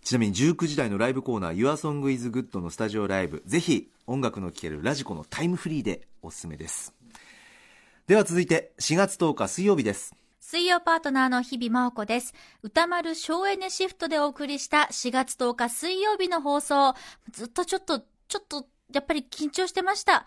[0.08, 6.94] ちなみに19時台のライブコーナー Your Song is Good のスタジオライブぜひ音楽の聴けるラジコのタイムフリーでおすすめです
[8.08, 10.16] では続いて4月10日水曜日です
[10.50, 12.34] 水曜パートナーの日々真央子です。
[12.64, 16.94] 歌丸省エネシフトでお送りした4月10日水曜日の放送。
[17.34, 20.26] ずっとちょっと、ちょっと、やっぱり緊張してました。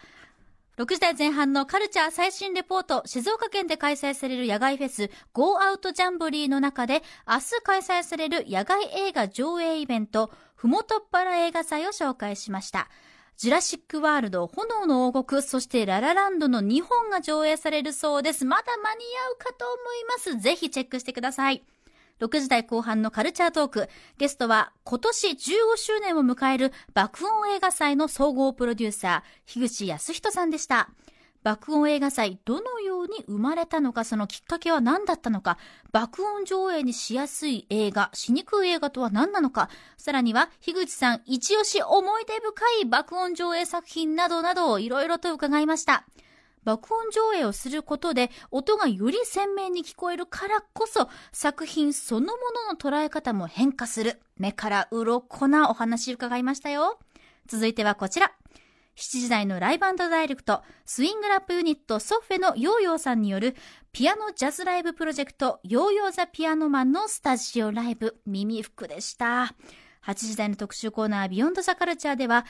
[0.77, 12.91] 6時台前半のカルチャー最新レポート、静岡県で開催される野外フェス、Go Out ジャンボリーの中で、明日開催される野外映画上映イベント、ふもとっぱら映画祭を紹介しました。
[13.41, 18.45] ジュラシックワールド、炎の王国、そしてララランドの2本が上映されるそうです。
[18.45, 19.01] まだ間に
[19.31, 20.39] 合うかと思います。
[20.39, 21.65] ぜひチェックしてください。
[22.21, 23.89] 6時台後半のカルチャートーク。
[24.19, 25.37] ゲストは今年15
[25.77, 30.91] 周年を迎える爆音映画祭の総合プロデューサー、樋口康人さんでした。
[31.43, 35.57] 爆音映画祭、どのように生まれたのか、そのきっかけは何だったのか、
[35.91, 46.05] 爆音上映にしやすい映画、しにくい映画とは何なのか、さらには、樋口さん一押し思い出深い爆音上映作品などなどをいろいろと伺いました。
[46.65, 52.33] 爆音上映をすることで音がより鮮明に聞こえるからこそ作品そのも
[52.67, 56.99] のの捉え方も変化する目から鱗なお話伺いましたよ。
[57.47, 58.40] 続いてはこちら。
[59.01, 63.57] 7時台のライブダイレクト、スイングラップユニットソフェのヨーヨーさんによる
[63.93, 69.55] ピアノジャズライブプロジェクトヨーヨーザピアノマンのスタジオライブ耳服でした。
[70.05, 72.45] 8時台の特集コーナービヨンドザカルチャーでは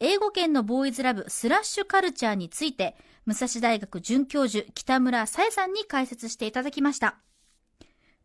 [0.00, 7.18] 英語圏のボーイズラブスラッシュカルチャーについて武蔵大学准教授北村さえさんに解説していただきました。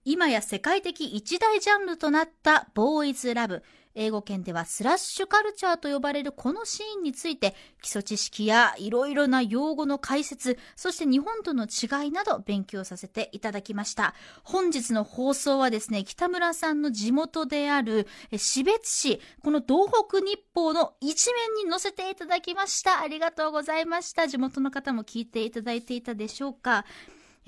[0.04, 3.62] 今や世界的一大ジャンルとなったボーイズラブ。
[3.98, 14.14] 英語圏ではスラッシュカルチャーと呼ばれるこのシーンについて基礎知識やいろいろな用語の解説、そして日本との違いなど勉強させていただきました。
[14.44, 23.02] 本日の放送はですね、北村さんの地元である標別市、この東北日報の一面に載せていただきました。
[23.02, 24.28] ありがとうございました。
[24.28, 26.86] 地元の方も聞いていただいていたでしょうか。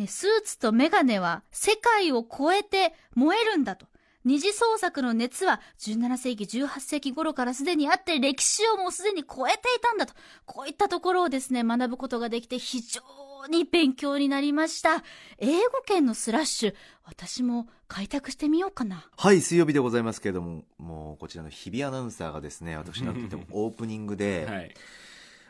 [0.08, 3.86] スーツとメガネは世界を超えて燃えるんだと。
[4.26, 10.14] 二次創作の熱は17世紀、18世紀頃からすでにあって歴史をもうすでに超えていたんだと。
[10.46, 13.02] こういったところをですね、学ぶことができて非常
[13.50, 15.04] に勉強になりました。
[15.38, 19.10] 英語圏のスラッシュ、私も開拓してみようかな。
[19.16, 23.14] はい、水曜日でございますけれども、もうこちらの日比アナウンサーがですね、私の
[23.52, 24.74] オープニングで、はい。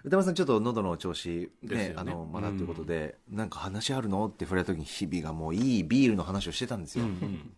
[0.02, 1.94] 歌丸さんちょっと喉の調子ね、ね。
[1.98, 4.28] あのまだということで、うん、なんか話あるの？
[4.28, 7.52] って触れた時に日々がもういいビールの話をしてたんですよ、うんうん、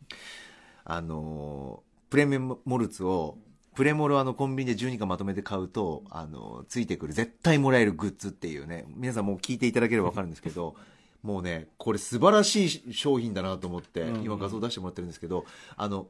[0.84, 3.38] あのプレミアムモルツを
[3.76, 10.76] プレモルあのコンビニで12巻まとめて買うとあのついてくる絶対もらえるグッズっていうね皆さんもう聞いていただければ分かるんですけど
[11.24, 15.46] もうねこれ素晴らしい商品だなと思って、今画像出してもらってるんですけど
[15.78, 16.08] あの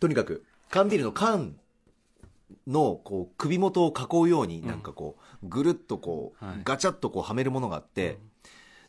[0.00, 1.56] とにかく缶ビールの缶
[2.66, 8.18] のこう首元を囲うようになんかこうぐるっとこうガチャッとこうはめるものがあって、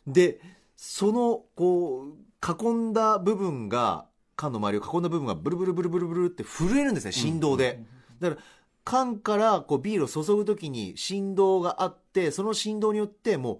[0.06, 0.40] で
[0.76, 4.06] そのこう囲んだ部分が
[4.40, 7.84] 缶の周りを囲んだ部分がブルブルブルブルブルって震えるんですね振動で、
[8.20, 8.42] だから
[8.84, 13.58] 缶からこうビールを注ぐ時に振動があってその振動によってもう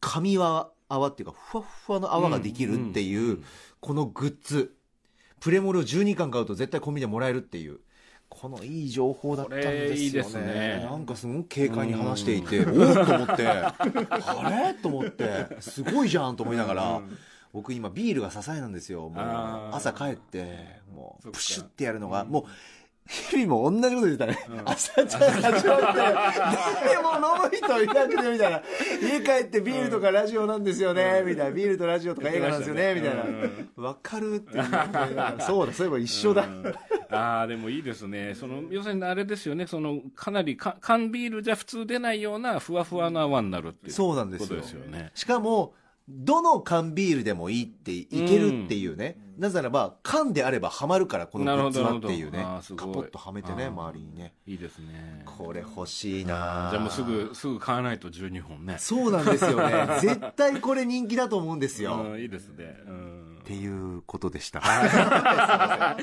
[0.00, 3.42] 紙は泡っていうかふわふわの泡ができるっていう
[3.80, 4.74] このグッズ。
[5.40, 7.80] プレモルを12巻買うと絶対コンビニでもらえるっていう。
[8.30, 10.28] このいい情報だったんですよね。
[10.28, 10.88] いいね。
[10.90, 13.74] なんかすごく軽快に話していて、おおと思って、あ
[14.72, 14.74] れ？
[14.74, 17.02] と思って、すごいじゃんと思いながら、
[17.54, 19.08] 僕今ビールが支えなんですよ。
[19.08, 22.44] もう朝帰って、もうプシュってやるのが、もう、
[23.06, 24.38] 日々も同じこと言ったね。
[24.48, 28.62] うん、 朝ちゃん始まって、でも飲む人いなくてみたいな。
[29.00, 31.50] 家帰ってビールとかラジオなんですよね、みたいな。
[31.52, 33.24] ビールとラジオとか映画なんですよね、みたいな。
[33.76, 34.58] わかるって。
[35.46, 36.48] そうだ、そういえば一緒だ。
[37.10, 38.34] ああ、でもいいですね。
[38.34, 44.60] その、要するにあれですよね、その、かなり缶ビールじゃ普通出ないようなふわふわな泡になるっていうそうなんですよ。
[44.90, 45.12] ね。
[45.14, 45.74] しかも、
[46.08, 52.44] どの缶ビールでもいいっていけるっていうね、うん、なぜならば缶であればはまるからこのグッズはっていうね。
[52.76, 54.34] カポッとはめてね周りにね。
[54.46, 55.22] いいですね。
[55.24, 56.68] これ欲しいな。
[56.70, 58.76] じゃあもうすぐすぐ買わないと12本ね。
[58.78, 59.86] そうなんですよね。
[60.02, 63.38] 絶対これ人気だと思うんですよ、うん、いいですね、うん。
[63.40, 64.60] っていうことでした。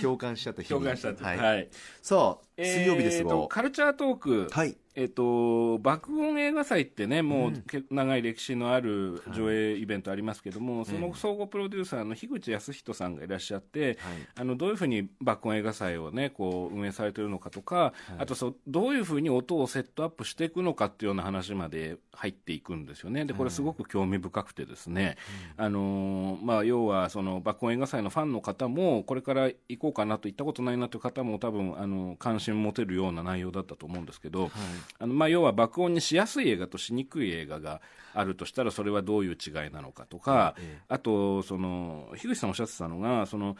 [0.00, 1.24] 共感しちゃった共感しちゃった。
[1.24, 1.38] はい。
[1.38, 1.68] はい、
[2.00, 4.48] さあ、水曜日ですが、カルチャートーク。
[4.50, 4.76] はい。
[4.96, 7.52] えっ、と、爆音映画祭ってね、もう、
[7.90, 13.96] 長い歴史のある上映イベントありますけども、はい、その総合プロデューサーの樋口康人さんがいらっしゃって、はい、
[14.36, 23.24] あの、どういうふうに爆音映画祭をね、こう、運営されてるのかとか、はい、あとそう、どういうふうに音をセットアップしていくのかっていうような話まで入っていくんですよね。
[23.24, 25.16] で、これすごく興味深くてですね、
[25.56, 34.50] あのまあ、要は、その、爆音映画祭のファンの方も、これから行こうかなと行ったことないなという方も多分、あの、関心持てるような内容だったと思うんですけど、
[34.98, 37.80] あの、まあ、要は爆音にしやすい映画としにくい映画が
[38.12, 40.54] あるとしたらそれはどういう違いなのかとか、
[40.88, 43.56] あとその樋口さんおっしゃってたのがその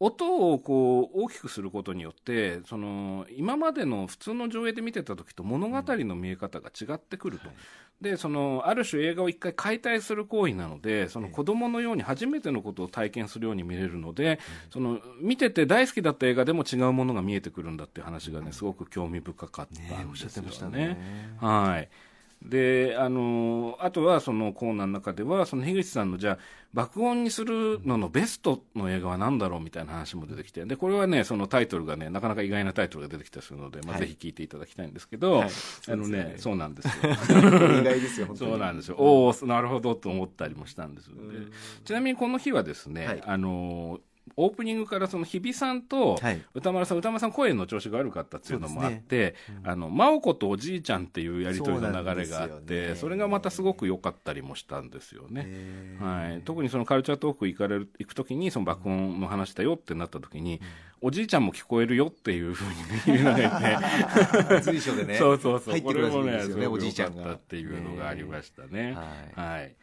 [0.00, 7.48] 音をこう大きくすることによってその今までの普通の上映で見てた時と物語の見え方が違ってくると、
[8.00, 14.38] でそのある種映画を一回解体する行為なのでその子供のように初めてのことを体験するように見れるので、
[14.72, 20.78] その見てて大好きだった映画でも違うものが見えてくるんだっていう話がねすごく興味深かったんですよね。
[20.78, 21.36] ね。
[21.40, 21.88] はい
[22.42, 26.38] であのあとはそのコーナーの中ではその樋口さんのじゃあ
[26.72, 35.50] 爆音にするののベストの映画は何だろうみたいな話も出てきてでこれはねそのタイトルがねなかなか意外なタイトルが出てきたりするので、まあ、ぜひ聞いていただきたいんですけど、はい、
[35.88, 36.92] あのね、ね、そうなんですよ。
[37.80, 38.96] 意外ですよそうなんですよ。
[38.98, 41.14] おおなるほどと思ったりもしたんです、で
[41.84, 44.00] ちなみにこの日はですね、はい、あの
[44.36, 46.42] オープニングからその日比さんとはい。
[46.54, 52.94] 歌丸さん、歌丸さん声の調子が悪かったっていうのもあっそうて、あの、真央子とおじいちゃんっていうやりとりの流れがあって、ね。
[52.96, 55.48] それがまたすごく良かったりもしたんですよね。
[56.00, 60.60] はい、特にそのカルチャートーク行かれる行くときにその爆音の話だよってなったときに、
[61.00, 65.14] おじいちゃんも聞こえるよっていうふうに言うのがいて、 随所でね。
[65.18, 68.94] そうそうそう、入ってくですよねおじいちゃっていうのがありましたね。
[68.94, 69.02] は
[69.36, 69.58] い。
[69.58, 69.74] はい。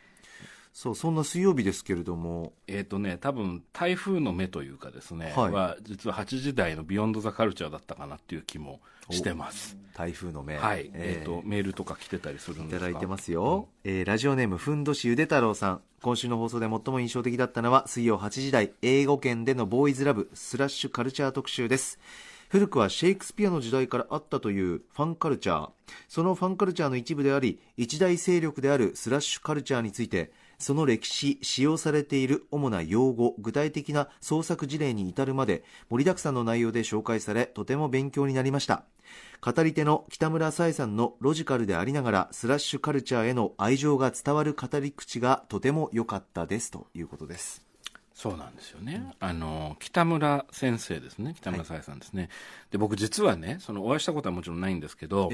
[0.76, 2.52] そうそんな水曜日ですけれども。
[2.68, 5.52] えっ、とね、多分台風の目というかですね、はい。
[5.52, 9.78] は実は8時台のビヨンドザカルチャーだったかなっていう気もしてます。
[9.96, 10.58] 台風の目。
[10.58, 10.92] はい。
[10.94, 11.20] えー。
[11.20, 12.88] えっ、と、メールとか来てたりするんいですか？
[12.88, 15.82] ただいてますよ、えーラジオネームふんどしゆで太郎さん。
[16.02, 22.00] 今週の放送で最も印象的だったのは水曜8時台英語圏でのボーイズラブスラッシュカルチャー特集です。
[22.50, 25.70] 古くはシェイクスピアの時代からあったというファンカルチャー。
[26.10, 38.84] そのファンカルチャーの一部であり一大勢力であるスラッシュカルチャーについてその歴史使用されている主な用語具体的な創作事例に至るまで盛りだくさんの内容で紹介されとても勉強になりました
[39.42, 47.66] 語り手の北村紗恵さんのロジカルでありながらスラッシュカルチャーへの愛情が伝わる語り口がとても良かったですということです
[48.16, 49.14] そうなんですよね。
[49.20, 51.34] あの、北村先生ですね。
[51.36, 52.30] 北村沙耶さんですね。
[52.72, 55.30] で、僕実はね、そのお会いしたことはもちろんないんですけど、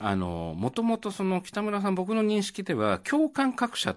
[0.00, 3.94] もともとその北村さん、僕の認識では、共感覚者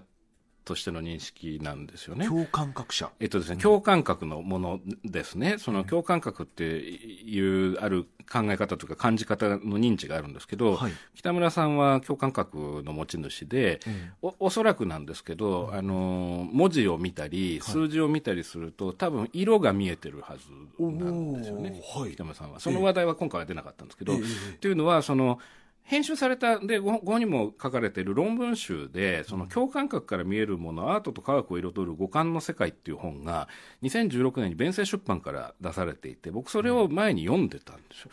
[0.66, 2.26] としての認識なんですよね。
[2.26, 3.08] 共感覚者。
[3.20, 5.58] えっとですね、共感覚のものですね。
[5.58, 10.92] その共感覚っていう、ある考え方というか感じ方の認知があるんですけど、はい。
[11.14, 13.78] 北村さんは共感覚の持ち主で、
[14.20, 20.50] おおそらくなんですけど、あの、文字を見たり、数字を見たりすると、多分色が見えてるはず
[20.80, 21.80] なんですよね。
[21.94, 22.12] はい。
[22.12, 22.58] 北村さんは。
[22.58, 24.18] その話題は今回は出なかったんですけど、っ
[24.58, 25.38] ていうのは、その、
[25.86, 33.46] 編集された、で、ごご本にも書かれている論文集で、その共感覚から見えるもの、アートと科学を彩る五感の世界っていう本が、
[33.84, 38.10] 2016年に弁声出版から出されていて、僕それを前に読んでたんですよ。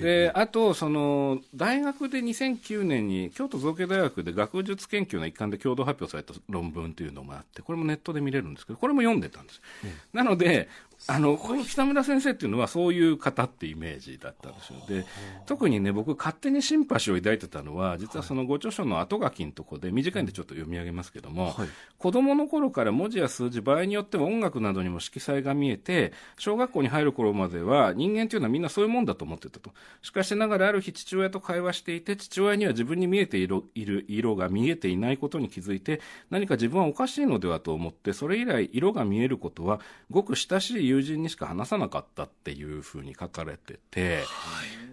[0.00, 9.60] で、あと、その、大学で2009年に、京都造形大学で学術研究の一環で共同発表された論文っていうのがあって、これもネットで見れるんですけど、これも読んでたんです。
[10.14, 10.70] なので、
[11.06, 14.80] あの、この北村先生っていうのはそういう方ってイメージだったんですよ。
[14.88, 15.04] で、
[15.46, 21.68] 特にね、僕勝手にシンパシーを抱いてたのは、実はそのご著書の後書きのとこで、短いんでちょっと読み上げますけども、はい
[22.02, 29.70] 子供の頃から文字や数字、場合によっては音楽などにも色彩が見えて、小学校に入る頃までは人間というのはみんなそういうもんだと思ってたと。
[30.02, 39.78] しかしながらある日父親と会話していて、父親には自分に見えているいる色が見えていないことに気づいて、何か自分はおかしいのではと思って、それ以来色が見えることは、
[40.10, 44.24] ごく親しい友人にしか話さなかったっていうふうに書かれてて、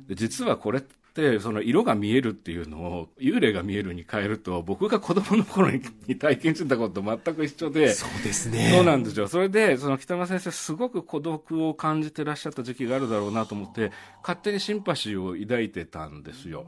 [0.08, 5.82] で実はこれって、その色が見えるっていうのを幽霊が見えるに変えると僕が子供の頃に
[6.18, 8.72] 体験してたことと全く一緒でそうですね。
[8.74, 9.28] そうなんですよ。
[9.28, 16.68] それでその北村先生すごく孤独を感じてらっしゃった時期があるだろうなと思って勝手にシンパシーを抱いてたんですよ。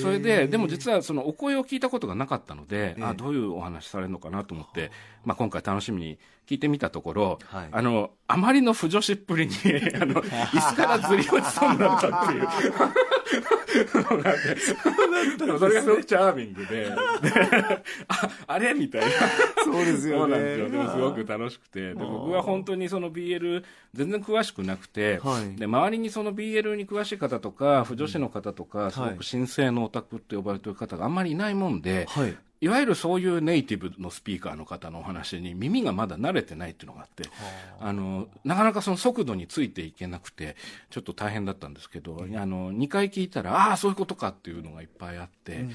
[0.00, 4.90] それででも実はそのお声を聞いたことがなかったので、あどういうお話されるのかなと思って、
[5.24, 7.68] まあ、今回楽しみに聞いてみたところ、はい。
[7.70, 9.52] あのあまりの不女子っぷりに
[9.94, 12.48] あの椅子からずり落ちそうになったっていう。
[13.94, 14.36] のがあっ
[15.38, 16.84] てでもそれがすごくチャーミングで。
[16.84, 16.92] で
[18.08, 19.08] ああれみたいな。
[19.64, 20.70] そうですそうよねなんですよ。
[20.70, 21.94] でもすごく楽しくて。
[21.94, 23.62] で僕は本当にその BL
[23.94, 25.56] 全然詳しくなくて、はい。
[25.56, 37.24] で周りにその BL に詳しい方とか不女子の方とか、すごく神聖のオタクって呼ばれてる方があんまりいないもんで、はいいわゆるそういうネイティブのスピーカーの方のお話に耳がまだ慣れてないっていうのがあって、
[37.80, 37.92] あ。
[37.92, 40.56] の、なかなかその速度についていけなくて、
[40.90, 45.66] ちょっと大変だったんですけど、あの、2回聞いたら、ああ、そういうことかっていうのがいっぱいあって、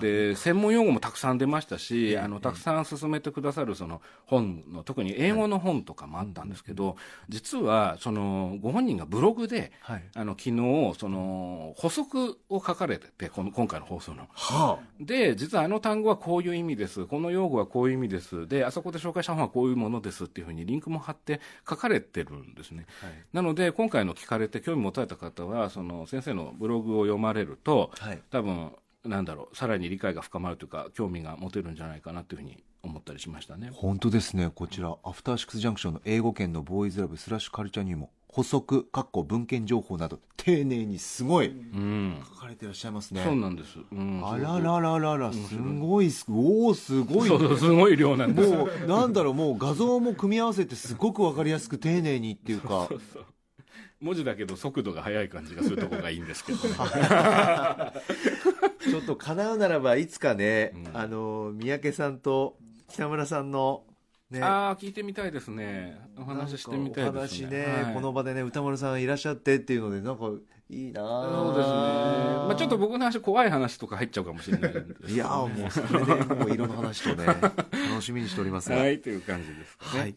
[0.00, 6.96] で、専門用語もたくさん出ましたし、あの、たくさん進めてくださるその本の、特に英語の本とかもあったんですけど、
[7.28, 10.04] 実は、その、ご本人がブログで、はい。
[10.14, 14.28] あの、昨日、その、補足を書かれてて、この、今回の放送の。
[14.34, 17.06] はで、実はあの単語はこういう意味です。
[17.06, 18.46] この用語はこういう意味です。
[18.46, 22.84] で、あそこで紹介した本はこういうものですっていうふうにリンクも貼って書かれてるんですね。
[23.32, 28.72] なので、今回の聞かれて興味持たれた方は、その先生のブログを読まれると、はい多分、
[29.04, 33.70] なんだろう、さらに理解が深まるというか、興味が持てるんじゃないかなというふうに思ったりしましたね。
[33.72, 42.22] 本当ですねこちらアフターシックスジャンクションの英語圏のボーイズラブスラッシュカルチャーにも補足かっこ文献情報など丁寧にすごいうん。
[42.34, 43.78] 書かれてらっしゃいますねそうなんです。
[43.90, 44.22] うん。
[44.24, 48.50] あらららららすごいすおおすごいそうそう、すごい量なんです。
[48.50, 52.88] もうなんだろうもう画像も組み合わせてすごくわかりやすく丁寧にっていうか
[54.00, 56.74] 文字だけど速度が速い感じがするところがいいんですけどね。
[58.80, 62.56] ちょっと叶うならばいつかね、うんあの三宅さんと
[62.88, 63.82] 北村さんの
[64.30, 65.98] ねああ、聞いてみたいですね。
[66.18, 67.48] お話ししてみたいですね。
[67.48, 70.26] お話ね、はいこの場でね、歌丸さんいらっしゃってっていうので、なんか、
[70.70, 71.74] いいなそうですね。
[71.74, 74.72] まあちょっと僕の話、怖い話とか入っちゃうかもしれない
[75.08, 77.24] いやーもう、それで、もう色の話とね、
[77.90, 78.76] 楽しみにしておりますが。
[78.76, 80.00] はい、という感じですかね。
[80.00, 80.14] はい。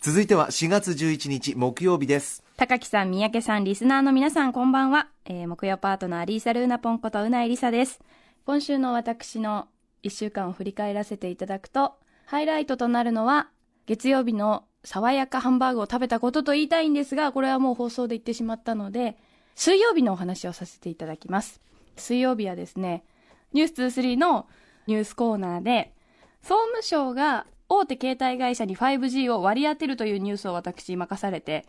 [0.00, 2.42] 続いては4月11日木曜日です。
[2.56, 5.08] 高木さん、三宅さん、リスナーの皆さん、こんばんは。
[5.24, 8.00] えー木曜パートナー、リーサルーナポンことうないりさです。
[8.44, 9.68] 今週の私の
[10.02, 11.94] 1週間を振り返らせていただくと、
[12.26, 13.50] ハイライトとなるのは、
[13.86, 19.16] 月曜日の爽やかハンバーグを食べたことと言いたいんですが、これはもう放送で言ってしまったので、
[19.54, 21.60] 水曜日のお話をさせていただきます。
[21.96, 23.04] 水曜日はですね、
[23.52, 24.48] ニュース23の
[24.88, 25.94] ニュースコーナーで、
[26.42, 31.64] 総務省が大手携帯会社に 5G を割り当てるというニュースを私任されて、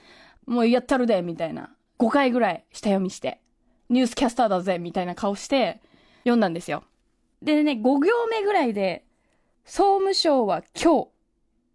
[0.48, 1.70] もうやったるで、みたいな。
[2.00, 3.42] 5回ぐらい下読みして、
[3.90, 5.82] ニュースキャスターだぜ、みたいな顔して、
[6.24, 6.84] 読んだんですよ。
[7.44, 9.07] でね、5行目ぐらいで、
[9.70, 11.10] 総務省は今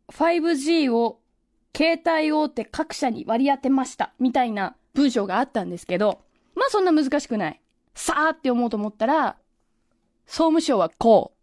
[0.08, 1.20] 日、5G を
[1.76, 6.22] 携帯大手各社に割り当てました、みたいな文章があったんですけど、
[6.54, 7.60] まあそんな難しくない。
[7.94, 9.36] さーって思うと思ったら、
[10.26, 11.38] 総務省はこう、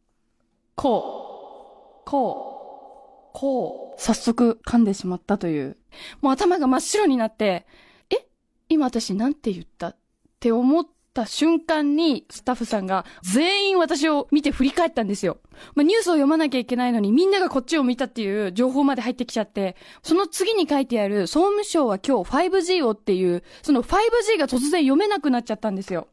[0.74, 5.78] こう、こう、こう、早速噛んでしまったという。
[6.20, 7.68] もう頭が真っ白になって、
[8.10, 8.28] え？
[8.70, 9.90] 今私なんて言った？
[9.90, 9.98] っ
[10.40, 15.38] て思ってた瞬間に、スタッフさんが全員私を見て振り返ったんですよ。
[15.76, 26.08] まあ、ニュースを読まなきゃいけないのにみんながこっちを見たっていう情報まで入ってきちゃって、その次に書いてある総務省は今日 5G をっていう、その 5G が突然読めなくなっちゃったんですよ。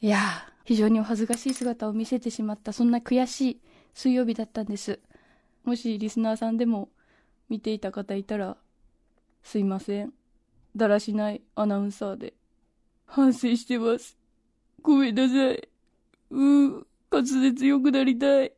[0.00, 0.20] いやー、
[0.64, 3.60] 非常にお恥ずかしい姿を見せてしまった、そんな悔しい
[3.94, 5.00] 水曜日だったんです。
[5.64, 6.90] もしリスナーさんでも
[7.48, 8.56] 見ていた方いたら、
[9.42, 10.12] すいません。
[10.76, 12.34] だらしないアナウンサーで。
[13.06, 14.23] 反省してます。
[14.84, 15.68] ごめんなさい。
[16.30, 18.52] うー、滑舌良くなりたい。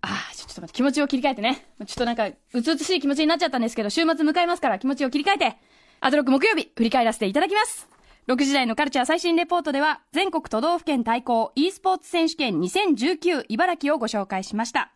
[0.00, 1.66] ああ、ちょっと待って、気持ちを切り替えてね。
[1.84, 5.56] ちょっとなんか、うつうつしい気持ちになっちゃったんですけど、週末迎えますから気持ちを切り替えて、
[6.00, 7.88] アトロク木曜日、振り返らせていただきます。
[8.28, 14.95] 6時台のカルチャー最新レポートでは、全国都道府県対抗 e スポーツ選手権2019茨城をご紹介しました。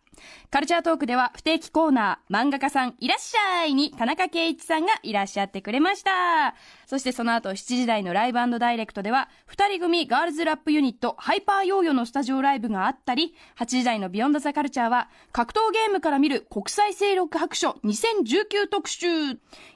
[0.51, 6.55] カルチャートークでは不定期コーナー、漫画家さんいらっしゃいに田中圭一さんがいらっしゃってくれました。
[6.85, 19.07] そしてその後7時台のライブダイレクトでは、二人組ガールズラップユニット、ハイパーヨーヨーのスタジオライブがあったり、8時台のビヨンドザカルチャーは、格闘ゲームから見る国際勢力白書2019特集。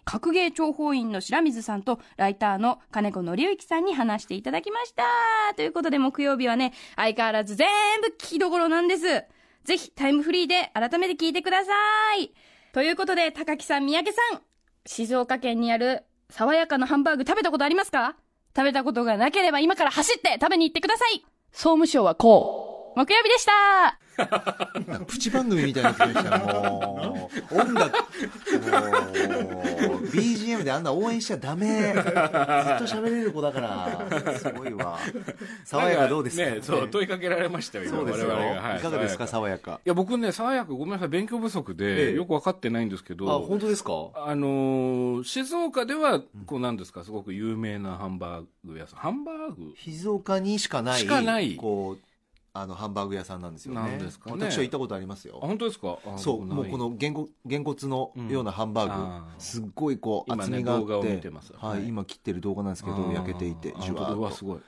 [0.03, 5.05] 格ゲー諜報員の白水さんと、ライターの金子則之さんに話していただきました。
[5.55, 7.69] ということで木曜日はね、相変わらず全
[8.01, 9.23] 部聞きどころなんです。
[9.65, 11.71] ぜひタイムフリーで改めて聞いてくださ
[12.17, 12.31] い。
[12.71, 14.41] ということで、高木さん、三宅さん、
[14.85, 18.15] 静岡県にある爽やかなハンバーグ食べたことありますか？
[18.55, 22.74] 食べたことがなければ今から走って食べに行ってください総務省はこう。
[22.95, 23.99] 木曜日でした。
[24.17, 24.23] な
[24.97, 26.37] んかプチ番組みたいになってきました。
[26.37, 28.03] よもう音楽も
[29.97, 31.91] う BGM であんな応援しちゃダメ。
[31.93, 34.07] ずっと喋れる子だから。
[34.39, 34.97] すごいわ。
[35.65, 36.43] 爽やかどうですか？
[36.45, 38.61] ね、そう、問いかけられましたよ、今そうですよ、我々が。
[38.69, 39.27] はいいかがですか？
[39.27, 39.81] 爽やか。
[39.85, 43.91] いや、僕ね、爽やか、ごめんなさい、勉強不足えで、えよく分かってないんですけど、あ本当ですか？
[44.15, 48.99] あのー静岡では、こうなんですか、すごく有名なハンバーグ屋さん。
[48.99, 49.73] ハンバーグ？
[49.77, 51.57] 静岡にしかないしかない。
[51.57, 52.03] こう
[52.57, 53.81] あのハンバーグ屋さんなんですよね。
[53.81, 54.37] なんですかね。
[54.39, 55.99] 私は行ったことありますあ、よ本当ですか？
[56.05, 56.45] あそう。
[56.45, 59.23] もうこのげんこげんこつのようなハンバーグ、うん。
[59.37, 61.51] すっごいこう厚みがあって、動画を見てます。
[61.53, 61.87] はい、はい。
[61.89, 63.73] 今切ってる動画なんですけど焼けていて。
[63.77, 64.59] あじゅわすごい。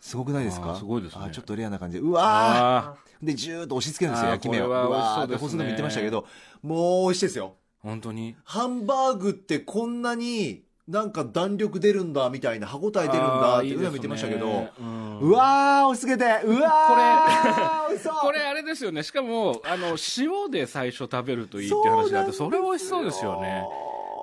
[0.00, 0.76] すごくないですか？
[0.76, 1.22] すごいですね。
[1.24, 2.02] あーちょっとレアな感じで。
[2.02, 3.26] うわあー。
[3.26, 4.64] でジューッと押し付けるんですよ焼き目を。
[4.64, 5.72] これはうわー美味しそうですね。
[5.72, 6.26] ってましたけど
[6.62, 7.54] もう美味しいですよ。
[7.84, 8.36] ー本当に？
[8.44, 13.82] ハンバーグってこんなになんか弾力出るんだみたいな歯応え出るんだってあーいいですね。
[13.82, 14.68] うな見てましたけど。
[14.80, 15.18] うん。
[15.20, 17.88] うわー押し付けてうわー。
[17.90, 19.02] 美味しそうこれ あれですよね。
[19.02, 23.64] しかも、あの、塩で最初食べるといいって話があって、それ美味しそうですよね。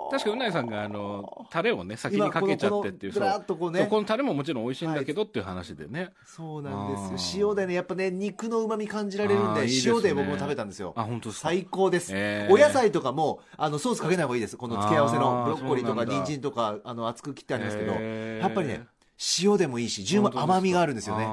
[0.10, 3.88] 確かうないさんがあのタレをね先にかけちゃってっていう今このこね。
[3.88, 7.50] このタレももちろん美味しいんだけどっていう話でね、そうなんですよ。
[7.50, 9.68] 塩でねやっぱね肉の旨味感じられるんでね。
[9.86, 10.94] 塩で僕も食べたんですよ。
[10.96, 12.54] あ本当最高です、えー。
[12.54, 14.58] お野菜とかもあのソースかけない方がいいです。
[14.58, 18.44] この付け合わせのブロッコリーとか人参とかあの厚く切ってありますけど、えー。
[18.44, 18.86] やっぱりね
[19.42, 21.26] 塩でもいいし十分甘みがあるんですよね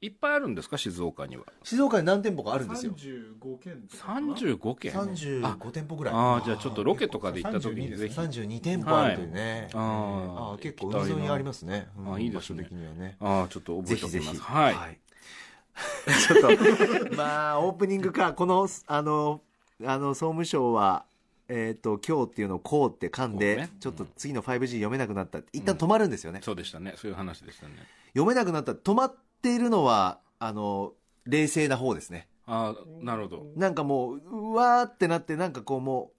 [0.00, 0.78] いっぱいあるんですか？
[0.78, 1.44] 静岡には。
[1.62, 2.92] 静岡に何店舗かあるんですよ。
[2.92, 6.14] 35件35軒あ35店舗ぐらい。
[6.14, 8.14] あーじゃあちょっとロケとかで行った時にぜひ。
[8.14, 9.82] 32店舗あるというね、はい。
[9.82, 12.62] あー結構海沿いにありますね、うんあいいですね。
[12.62, 13.16] 場所的にはね。
[13.20, 14.38] ああちょっと覚えておきぜひぜひ。
[14.38, 14.74] ますはい、
[16.28, 19.40] ちょっとまあオープニングかこのあの
[19.84, 21.04] あの総務省は
[21.48, 23.70] えっ、と今日っていうのをこうって噛んで、こうね。
[23.80, 25.38] ちょっと次の 5G 読めなくなった。
[25.52, 26.92] 一旦止まるんですよね、そうでしたね。
[26.96, 27.74] そういう話でしたね。
[28.08, 28.72] 読めなくなった。
[28.72, 30.92] 止まっているのはあの
[31.26, 36.12] 冷静な方ですねああなるほどなんかもううわーってなってなんかこうも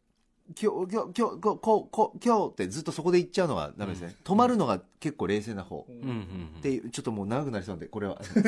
[0.59, 1.59] 今日、今日、今日、こう、
[1.91, 4.15] こう、今日ってずっとそこで言っちゃうのはダメですね。
[4.23, 5.85] 止まるのが結構冷静な方。
[5.87, 8.41] うんうんっていう、ちょっともう長くなりそうなんで、これは、 すい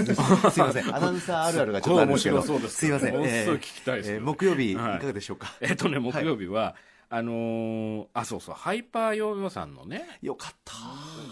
[0.64, 0.96] ません。
[0.96, 2.42] アナウンサーあるあるがちょっとあるんですけど。
[2.42, 3.14] これ面白そうですすいません。
[3.14, 5.54] ものすごいえー聞きたいですけどえー木曜日、いはいかがでしょうか？
[5.62, 6.76] えっとね、木曜日は、
[7.14, 10.74] あのーあ、そうそう、ハイパーヨーヨーさんのね、よかった。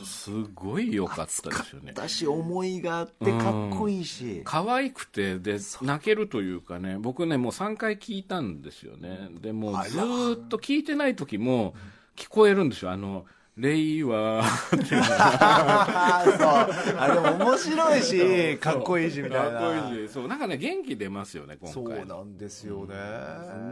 [0.05, 1.93] すごい良かったですよね。
[1.93, 4.41] だし、思いがあって、かっこいいし。
[4.43, 9.30] 可愛くて、で、泣けるというかね、僕ね、もう3回聞いたんですよね。
[9.41, 11.73] で、もうずーっと聞いてない時も、
[12.17, 12.91] 聞こえるんですよ。
[12.91, 13.25] あの、
[13.55, 14.99] レイは、 そう。
[16.97, 19.59] あ、でも面白いし、かっこいいし、みたいな。
[19.59, 21.73] かっこいいし、そう、なんかね、元気出ますよね、今回。
[21.73, 22.95] そうなんですよね。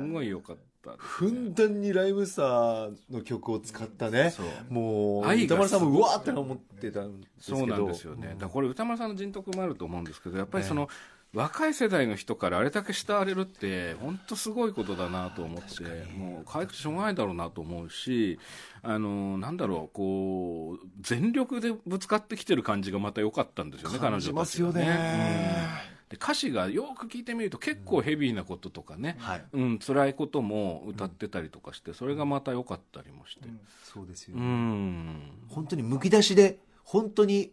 [0.06, 4.74] すごい良かったですね、ふんだんにライムスターの曲を使ったねそう。
[4.74, 7.58] もう、歌丸さんもうわーって思ってたんですけど。
[7.60, 8.30] そうなんですよね。
[8.30, 10.90] だからこれ歌丸さんの人徳もあると思うんですけど、やっぱりその、
[11.34, 15.84] 若い世代の人からあれだけ慕われるって、本当すごいことだなと思って、
[16.18, 18.40] もう可愛くてしょうがないだろうなと思うし、
[18.82, 25.90] あの、なんだろう、こう、全力でぶつかってきてる感じがまた良かったんですよね、彼女たちがますよね。
[25.92, 29.46] うんで歌詞がよく聞いてみると結構ヘビーなこととかね、はい。
[29.52, 33.42] うん、辛いことも歌ってたりとかして、それがまた良かったりもして。
[33.84, 34.46] そうですようね。
[34.46, 35.22] ん。
[35.50, 37.52] 本当にむき出しで、本当に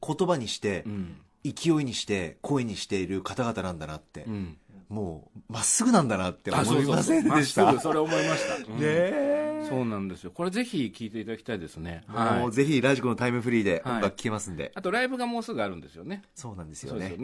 [0.00, 1.20] 言葉にしてう、ん。
[1.44, 4.56] 勢いにして、声にしている方々なんだなってう、ん。
[4.88, 7.80] もう、まっすぐなんだなってあ思いませんでした？
[7.80, 8.72] それ思いました。
[8.72, 9.45] うんねえ。
[9.68, 10.30] そうなんですよ。
[10.30, 12.04] これぜひ聴いていただきたいですね。
[12.06, 12.40] はい。
[12.40, 14.72] もうぜひラジコのタイムフリーではい音楽聴けますんで。
[14.74, 16.22] あとライブがもうすぐあるんですよね。
[16.34, 17.16] そうなんですよね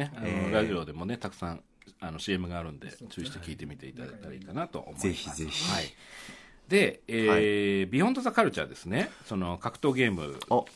[0.53, 1.63] ラジオでもね、たくさん、
[2.01, 5.03] あの、CM があるんで、注意して聞いてみていただいたらいいかなと思います。
[5.09, 5.85] ぜひぜひはい。
[6.69, 9.11] で、えービヨンドザカルチャーですね。
[9.27, 10.67] その格闘ゲームの。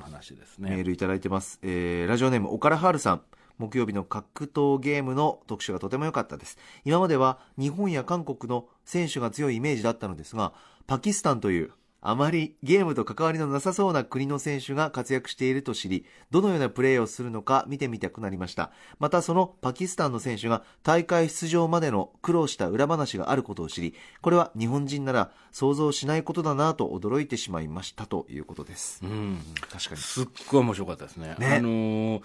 [0.00, 0.70] 話ですね。
[0.70, 1.58] メールいただいてます。
[1.62, 3.22] えーラジオネーム、岡田ハールさん。
[3.58, 6.58] 木曜日の格闘ゲームの特集がとても良かったです。
[6.84, 10.52] 今までは日本や韓国の選手が強いイメージだったのですが、
[10.88, 11.70] パキスタンという
[12.00, 18.70] あまりゲームと関わりのなさそうな国の選手が活躍していると知り、どのようなプレーをするのか見てみたくなりました。
[18.98, 29.00] またそのパキスタンの選手が大会出場までの苦労した裏話があることを知り、これは日本人なら想像しないことだなと驚いてしまいましたということです。
[29.04, 29.38] うん。
[29.70, 30.00] 確かに。
[30.00, 31.36] すっごい面白かったですね。
[31.38, 32.22] ねあのー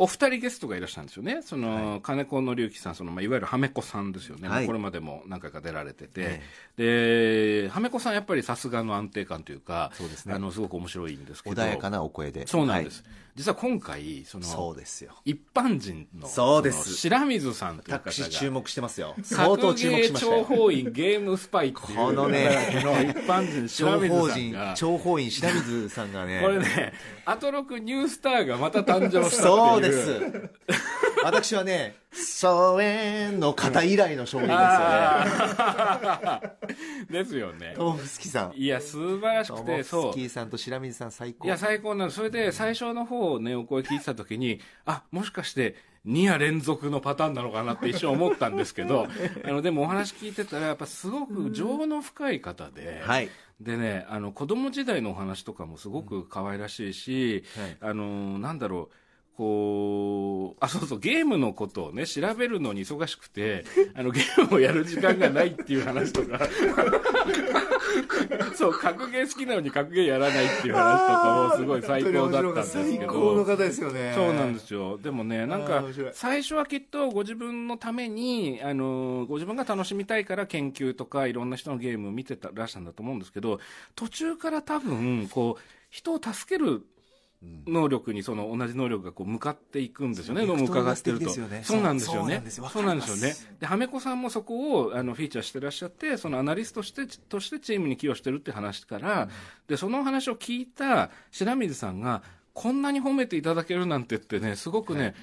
[0.00, 1.42] お二人ゲストがいらっしゃるんですよね。
[1.42, 4.48] その、金子紀之さん、その、まあ、いわゆるハメ子さんですよね。
[4.48, 6.40] はいこれまでも何回か出られてて
[6.78, 7.62] え。
[7.64, 11.60] で、ハメ子さんやっぱりさすがの安定感というか、そうですねあの、すごく面白いんですけど。
[11.60, 12.46] 穏やかなお声で。
[12.46, 13.02] そうなんです。
[13.02, 15.12] はい実は今回、その、そうですよ。
[15.24, 19.14] 一般人の、そうですその白水さんという方が、私注目してますよ。
[19.22, 20.44] 相当格注目しました諜よ。
[20.44, 21.96] 報員ゲームスパイっていう。
[21.96, 26.40] このねの一般人白諜報さんが、、諜報員白水さんがね。
[26.42, 26.92] これね、
[27.24, 29.34] アトロクニュースターがまた誕生したっていう。
[29.40, 30.50] そうです。
[31.22, 34.68] 私はね、ソエンの方以来の商品ですよ
[36.40, 36.56] ね。
[37.10, 37.74] ですよね。
[37.76, 38.52] トーフスキさん。
[38.56, 40.16] いや、素晴らしトくて、ーフそうス。
[40.16, 41.46] キさんと白水さん最高。
[41.46, 42.10] いや、最高なの。
[42.10, 45.76] それで、最初の方ね、お声聞いてた時に、あ、もしかして、
[46.06, 49.06] 2夜連続のパターンなのかなって一瞬思ったんですけど、
[49.44, 53.28] あの、でもお話聞いてたら、やっぱすごく情の深い方で、はい。
[53.60, 58.94] でね、あの、子供時代のお話とかもすごく可愛らしいし、はいあの、なんだろう、
[59.36, 63.64] こう、あ、そうそう、ゲームのことをね、調べるのに忙しくて、
[63.94, 66.38] あの、ゲームをやる時間がないっていう話とか、
[68.54, 73.44] そう、格ゲー好きなのに格ゲーやらないっていう話とかもすごい最高だったんですけ最高のど。
[73.44, 74.12] 方ですよね。
[74.14, 74.98] そうなんですよ。
[74.98, 83.60] でもね、なんか最初はきっとご自分のために、あの、ご自分が楽しみたいから研究とかいろんな人のゲームを見てたらしたんだと思うんですけど、
[83.94, 86.82] 途中から多分、こう、人を助ける
[87.66, 91.30] 能力にその同じ能力がこう向かっていくんですよね、どうも伺ってると。
[91.30, 92.34] そうなんですよね。
[92.34, 92.68] そうなんですよ。
[92.68, 93.34] そうなんですよね。
[93.60, 99.28] で、はめこさんもそこをあのフィーチャーしてらっしゃって、そのアナリストとして、としてチームに寄与してるって話から、
[99.68, 102.22] で、その話を聞いた白水さんが、
[102.52, 105.14] こんなに褒めていただけるなんてってね、すごくね、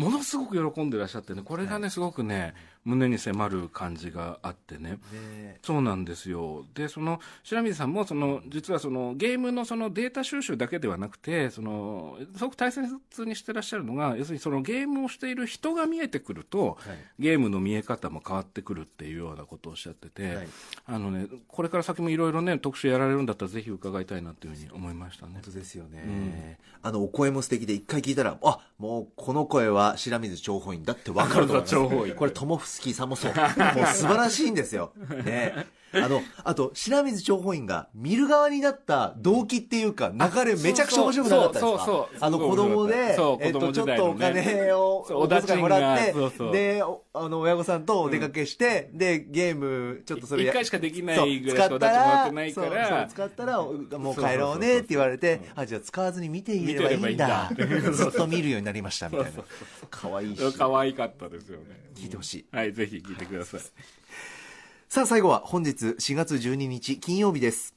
[0.00, 2.54] ものすごく喜んでらっしゃってね、これがね、すごくね、
[2.86, 4.98] 胸に迫る感じがあってね。
[5.12, 6.64] ねそうなんですよ。
[6.74, 12.88] で、その、白水さんも、その、実はその、ゲームのそのデータ収集だけではなくて、その、すごく大切
[13.26, 16.78] にしてらっしゃるのが、要するにそのゲームをしている人が見えてくると、
[17.18, 20.48] ゲームの見え方も変わってくるっていうようなことをおっしゃってて、はい
[20.86, 25.42] あのね、これから先もいろいろね、特集やられるんだったらぜひ伺いたいなというふうに思いましたね本。
[25.42, 26.58] 当ですよね。
[26.82, 32.14] あの、お声も素敵で、一回聞いたら、あ、もう、この声は白水諜報員だってわかると思います。
[32.14, 33.34] これ、トモフスキーさんもそう。
[33.34, 33.42] も
[33.82, 34.92] う素晴らしいんですよ。
[35.24, 35.66] ね。
[35.92, 41.68] あの、あと、白水諜報員が見る側になった動機っていうか、流れめちゃくちゃ面白くなかったですか？
[41.68, 42.16] そうそう。
[42.20, 46.14] あの、子供で、えっと、ちょっとお金を、お小遣いもらって
[46.52, 57.48] で、おあの、親御さんとお出かけして、で、ゲーム、ちょっとそれや一回しかできないぐらいしかおだちもらってないかそう使ったら、おもう帰ろうねって言われて、あ、じゃあ使わずに見ていればいいんだ。
[57.50, 57.92] 見てればいいんだ。
[57.92, 59.30] ずっと見るようになりました、みたいな。
[59.90, 60.52] 可愛いし。
[60.56, 61.64] 可愛かったですよね。
[61.96, 62.46] 聞いてほしい。
[62.52, 63.60] はい、ぜひ聞いてください。
[64.92, 67.76] さあ最後は本日4月12日金曜日です。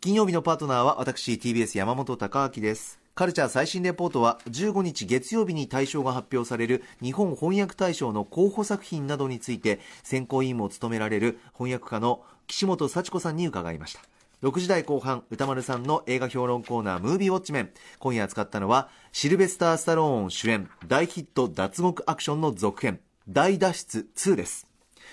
[0.00, 2.98] 金曜日のパートナーは私 TBS 山本貴明です。
[3.14, 14.00] カルチャー最新レポートは15日月曜日に大賞が発表される日本翻訳大賞の候補作品などについて選考委員も務められる翻訳家の岸本幸子さんに伺いました。
[14.42, 17.70] 6時台後半歌丸さんの映画評論コーナームービーウォッチメン。
[17.98, 24.67] 今夜扱ったのはシルベスター・スタローン主演大ヒット脱獄アクションの続編大脱出2です。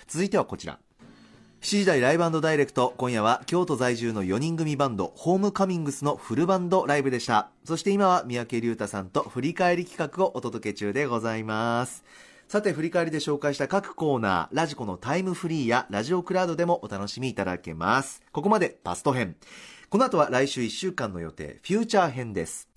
[0.07, 0.79] 続いてはこちら。
[1.61, 2.93] 7時台ライブダイレクト。
[2.97, 7.49] 今夜は京都在住の4人組バンドホームカミングスのフルバンドライブでした。
[7.63, 12.03] そして今は三宅龍太さんと振り返り企画をお届け中でございます。
[12.47, 18.21] さて振り返りで紹介した各コーナーラジコのタイムフリーやラジオクラウドでもお楽しみいただけます。
[18.31, 19.35] ここまでパスト編。
[19.89, 22.69] この後は来週1週間の予定フューチャー編です。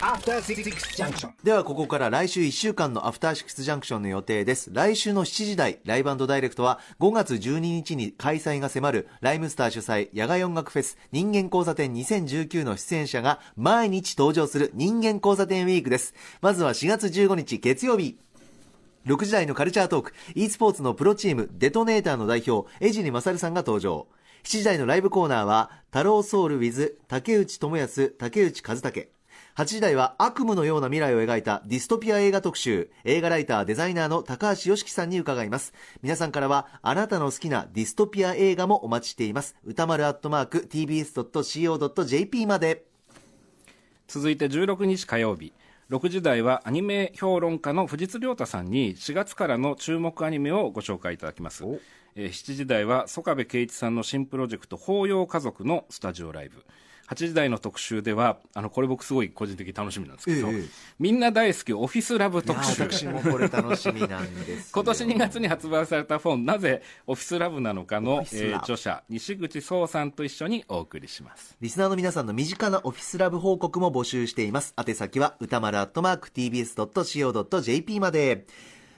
[0.00, 4.70] あ、じゃあ、次、次、ジャンクションではここから来週1週間のアフターシックスジャンクションの予定です。
[4.72, 16.14] 来週の7時台ライブダイレクトは5月12日に開催が迫るライムスター主催野外音楽フェス人間交差点2019の出演者が毎日登場する人間交差点ウィークです。
[16.40, 18.18] まずは4月15日月曜日。
[19.06, 24.08] 6時台のカルチャートーク e スポーツのプロチームデトネーターの代表江尻勝さんが登場。
[24.42, 29.15] 7時台のライブコーナーは太郎ソウル with 竹内智康竹内和武。
[29.56, 35.72] 8時台は悪夢のような未来を描いたディストピア映画特集映画ライターデザイナーの高橋良樹さんに伺います。
[36.02, 39.56] 皆さんからはあなたの好きなディストピア映画もお待ちしています。
[39.64, 42.84] 歌丸アットマーク tbs.co.jp まで。
[44.08, 45.54] 続いて16日火曜日。
[45.88, 51.64] 6時台はアニメ評論家の藤津亮太さんに4月からの注目アニメをご紹介いただきます、
[52.14, 56.64] えー7時台は曽我部圭一さんの新プロジェクト「法要家族」のスタジオライブ
[57.08, 60.64] 8時台の特集ではあのこれ僕すごい個人的に楽しみなんですけど、ええ
[60.98, 62.82] みんな大好きオフィスラブ特集。
[62.82, 64.64] 私もこれ楽しみなんですよ。
[64.72, 71.56] 今年2月に発売された本「なぜオフィスラブなのかの」えー著者西口壮さんと一緒にお送りします。
[71.60, 74.74] リスナーの皆さんの身近なオフィスラブ報告も募集しています。
[74.76, 78.46] 宛先は歌丸アットマーク tbs.co.jp まで。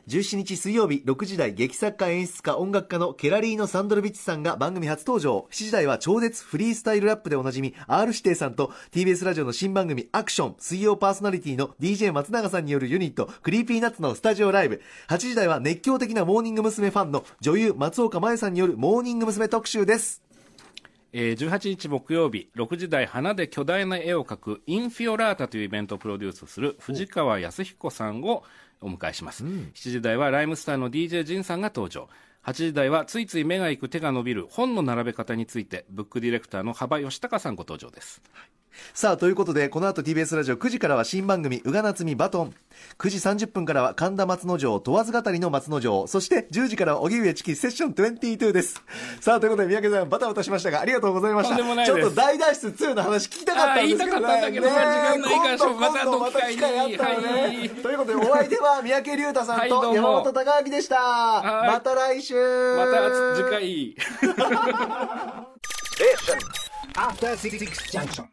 [0.09, 16.89] 17日水曜日6時台劇作家演出家音楽家のケラリーノ・サンドロビッチさんが番組初登場7時台は超絶フリースタイルラップでおなじみ R 指定さんと TBS ラジオの新番組アクション水曜パーソナリティの DJ 松永さんによるユニット Creepy Nuts のスタジオライブ8時台は熱狂的なモーニング娘。
[16.89, 19.47] ファンの女優松岡茉優さんによるモーニング娘。
[19.51, 20.23] 特集です
[21.13, 28.45] えー18日木曜日6時台花で巨大な絵を描くインフィオラータというイベントをプロデュースする藤川康彦さんを
[28.81, 32.09] お迎えします、7時台はライムスターの DJ ジンさんが登場。
[32.45, 38.23] 8時台はついつい目が行く手が伸びる本の並べ方についてブックディレクターの幅義孝さんご登場です
[38.95, 42.55] さあ、ということで、この後 TBS ラジオ9時からは新番組、うがなつみバトン。
[42.99, 46.07] 9時30分からは神田松之丞、問わず語りの松之丞。
[46.07, 48.83] そして10時からは荻上チキセッション22です。
[49.21, 51.57] さあ、ということで、三宅さん、バタバタしましたが、ありがとうございました。
[51.57, 54.21] とんでもないですちょっと大脱出2の話聞きたかったんですけどね。
[54.21, 57.29] 言いたかったんだけどね時間ないから今度また今度また機会あったらね。
[57.41, 60.97] はいということで、お相手は三宅龍太さんと山本隆明でした。
[60.97, 62.35] はいまた来週
[62.77, 63.97] また次回
[66.99, 68.29] After Six Junction.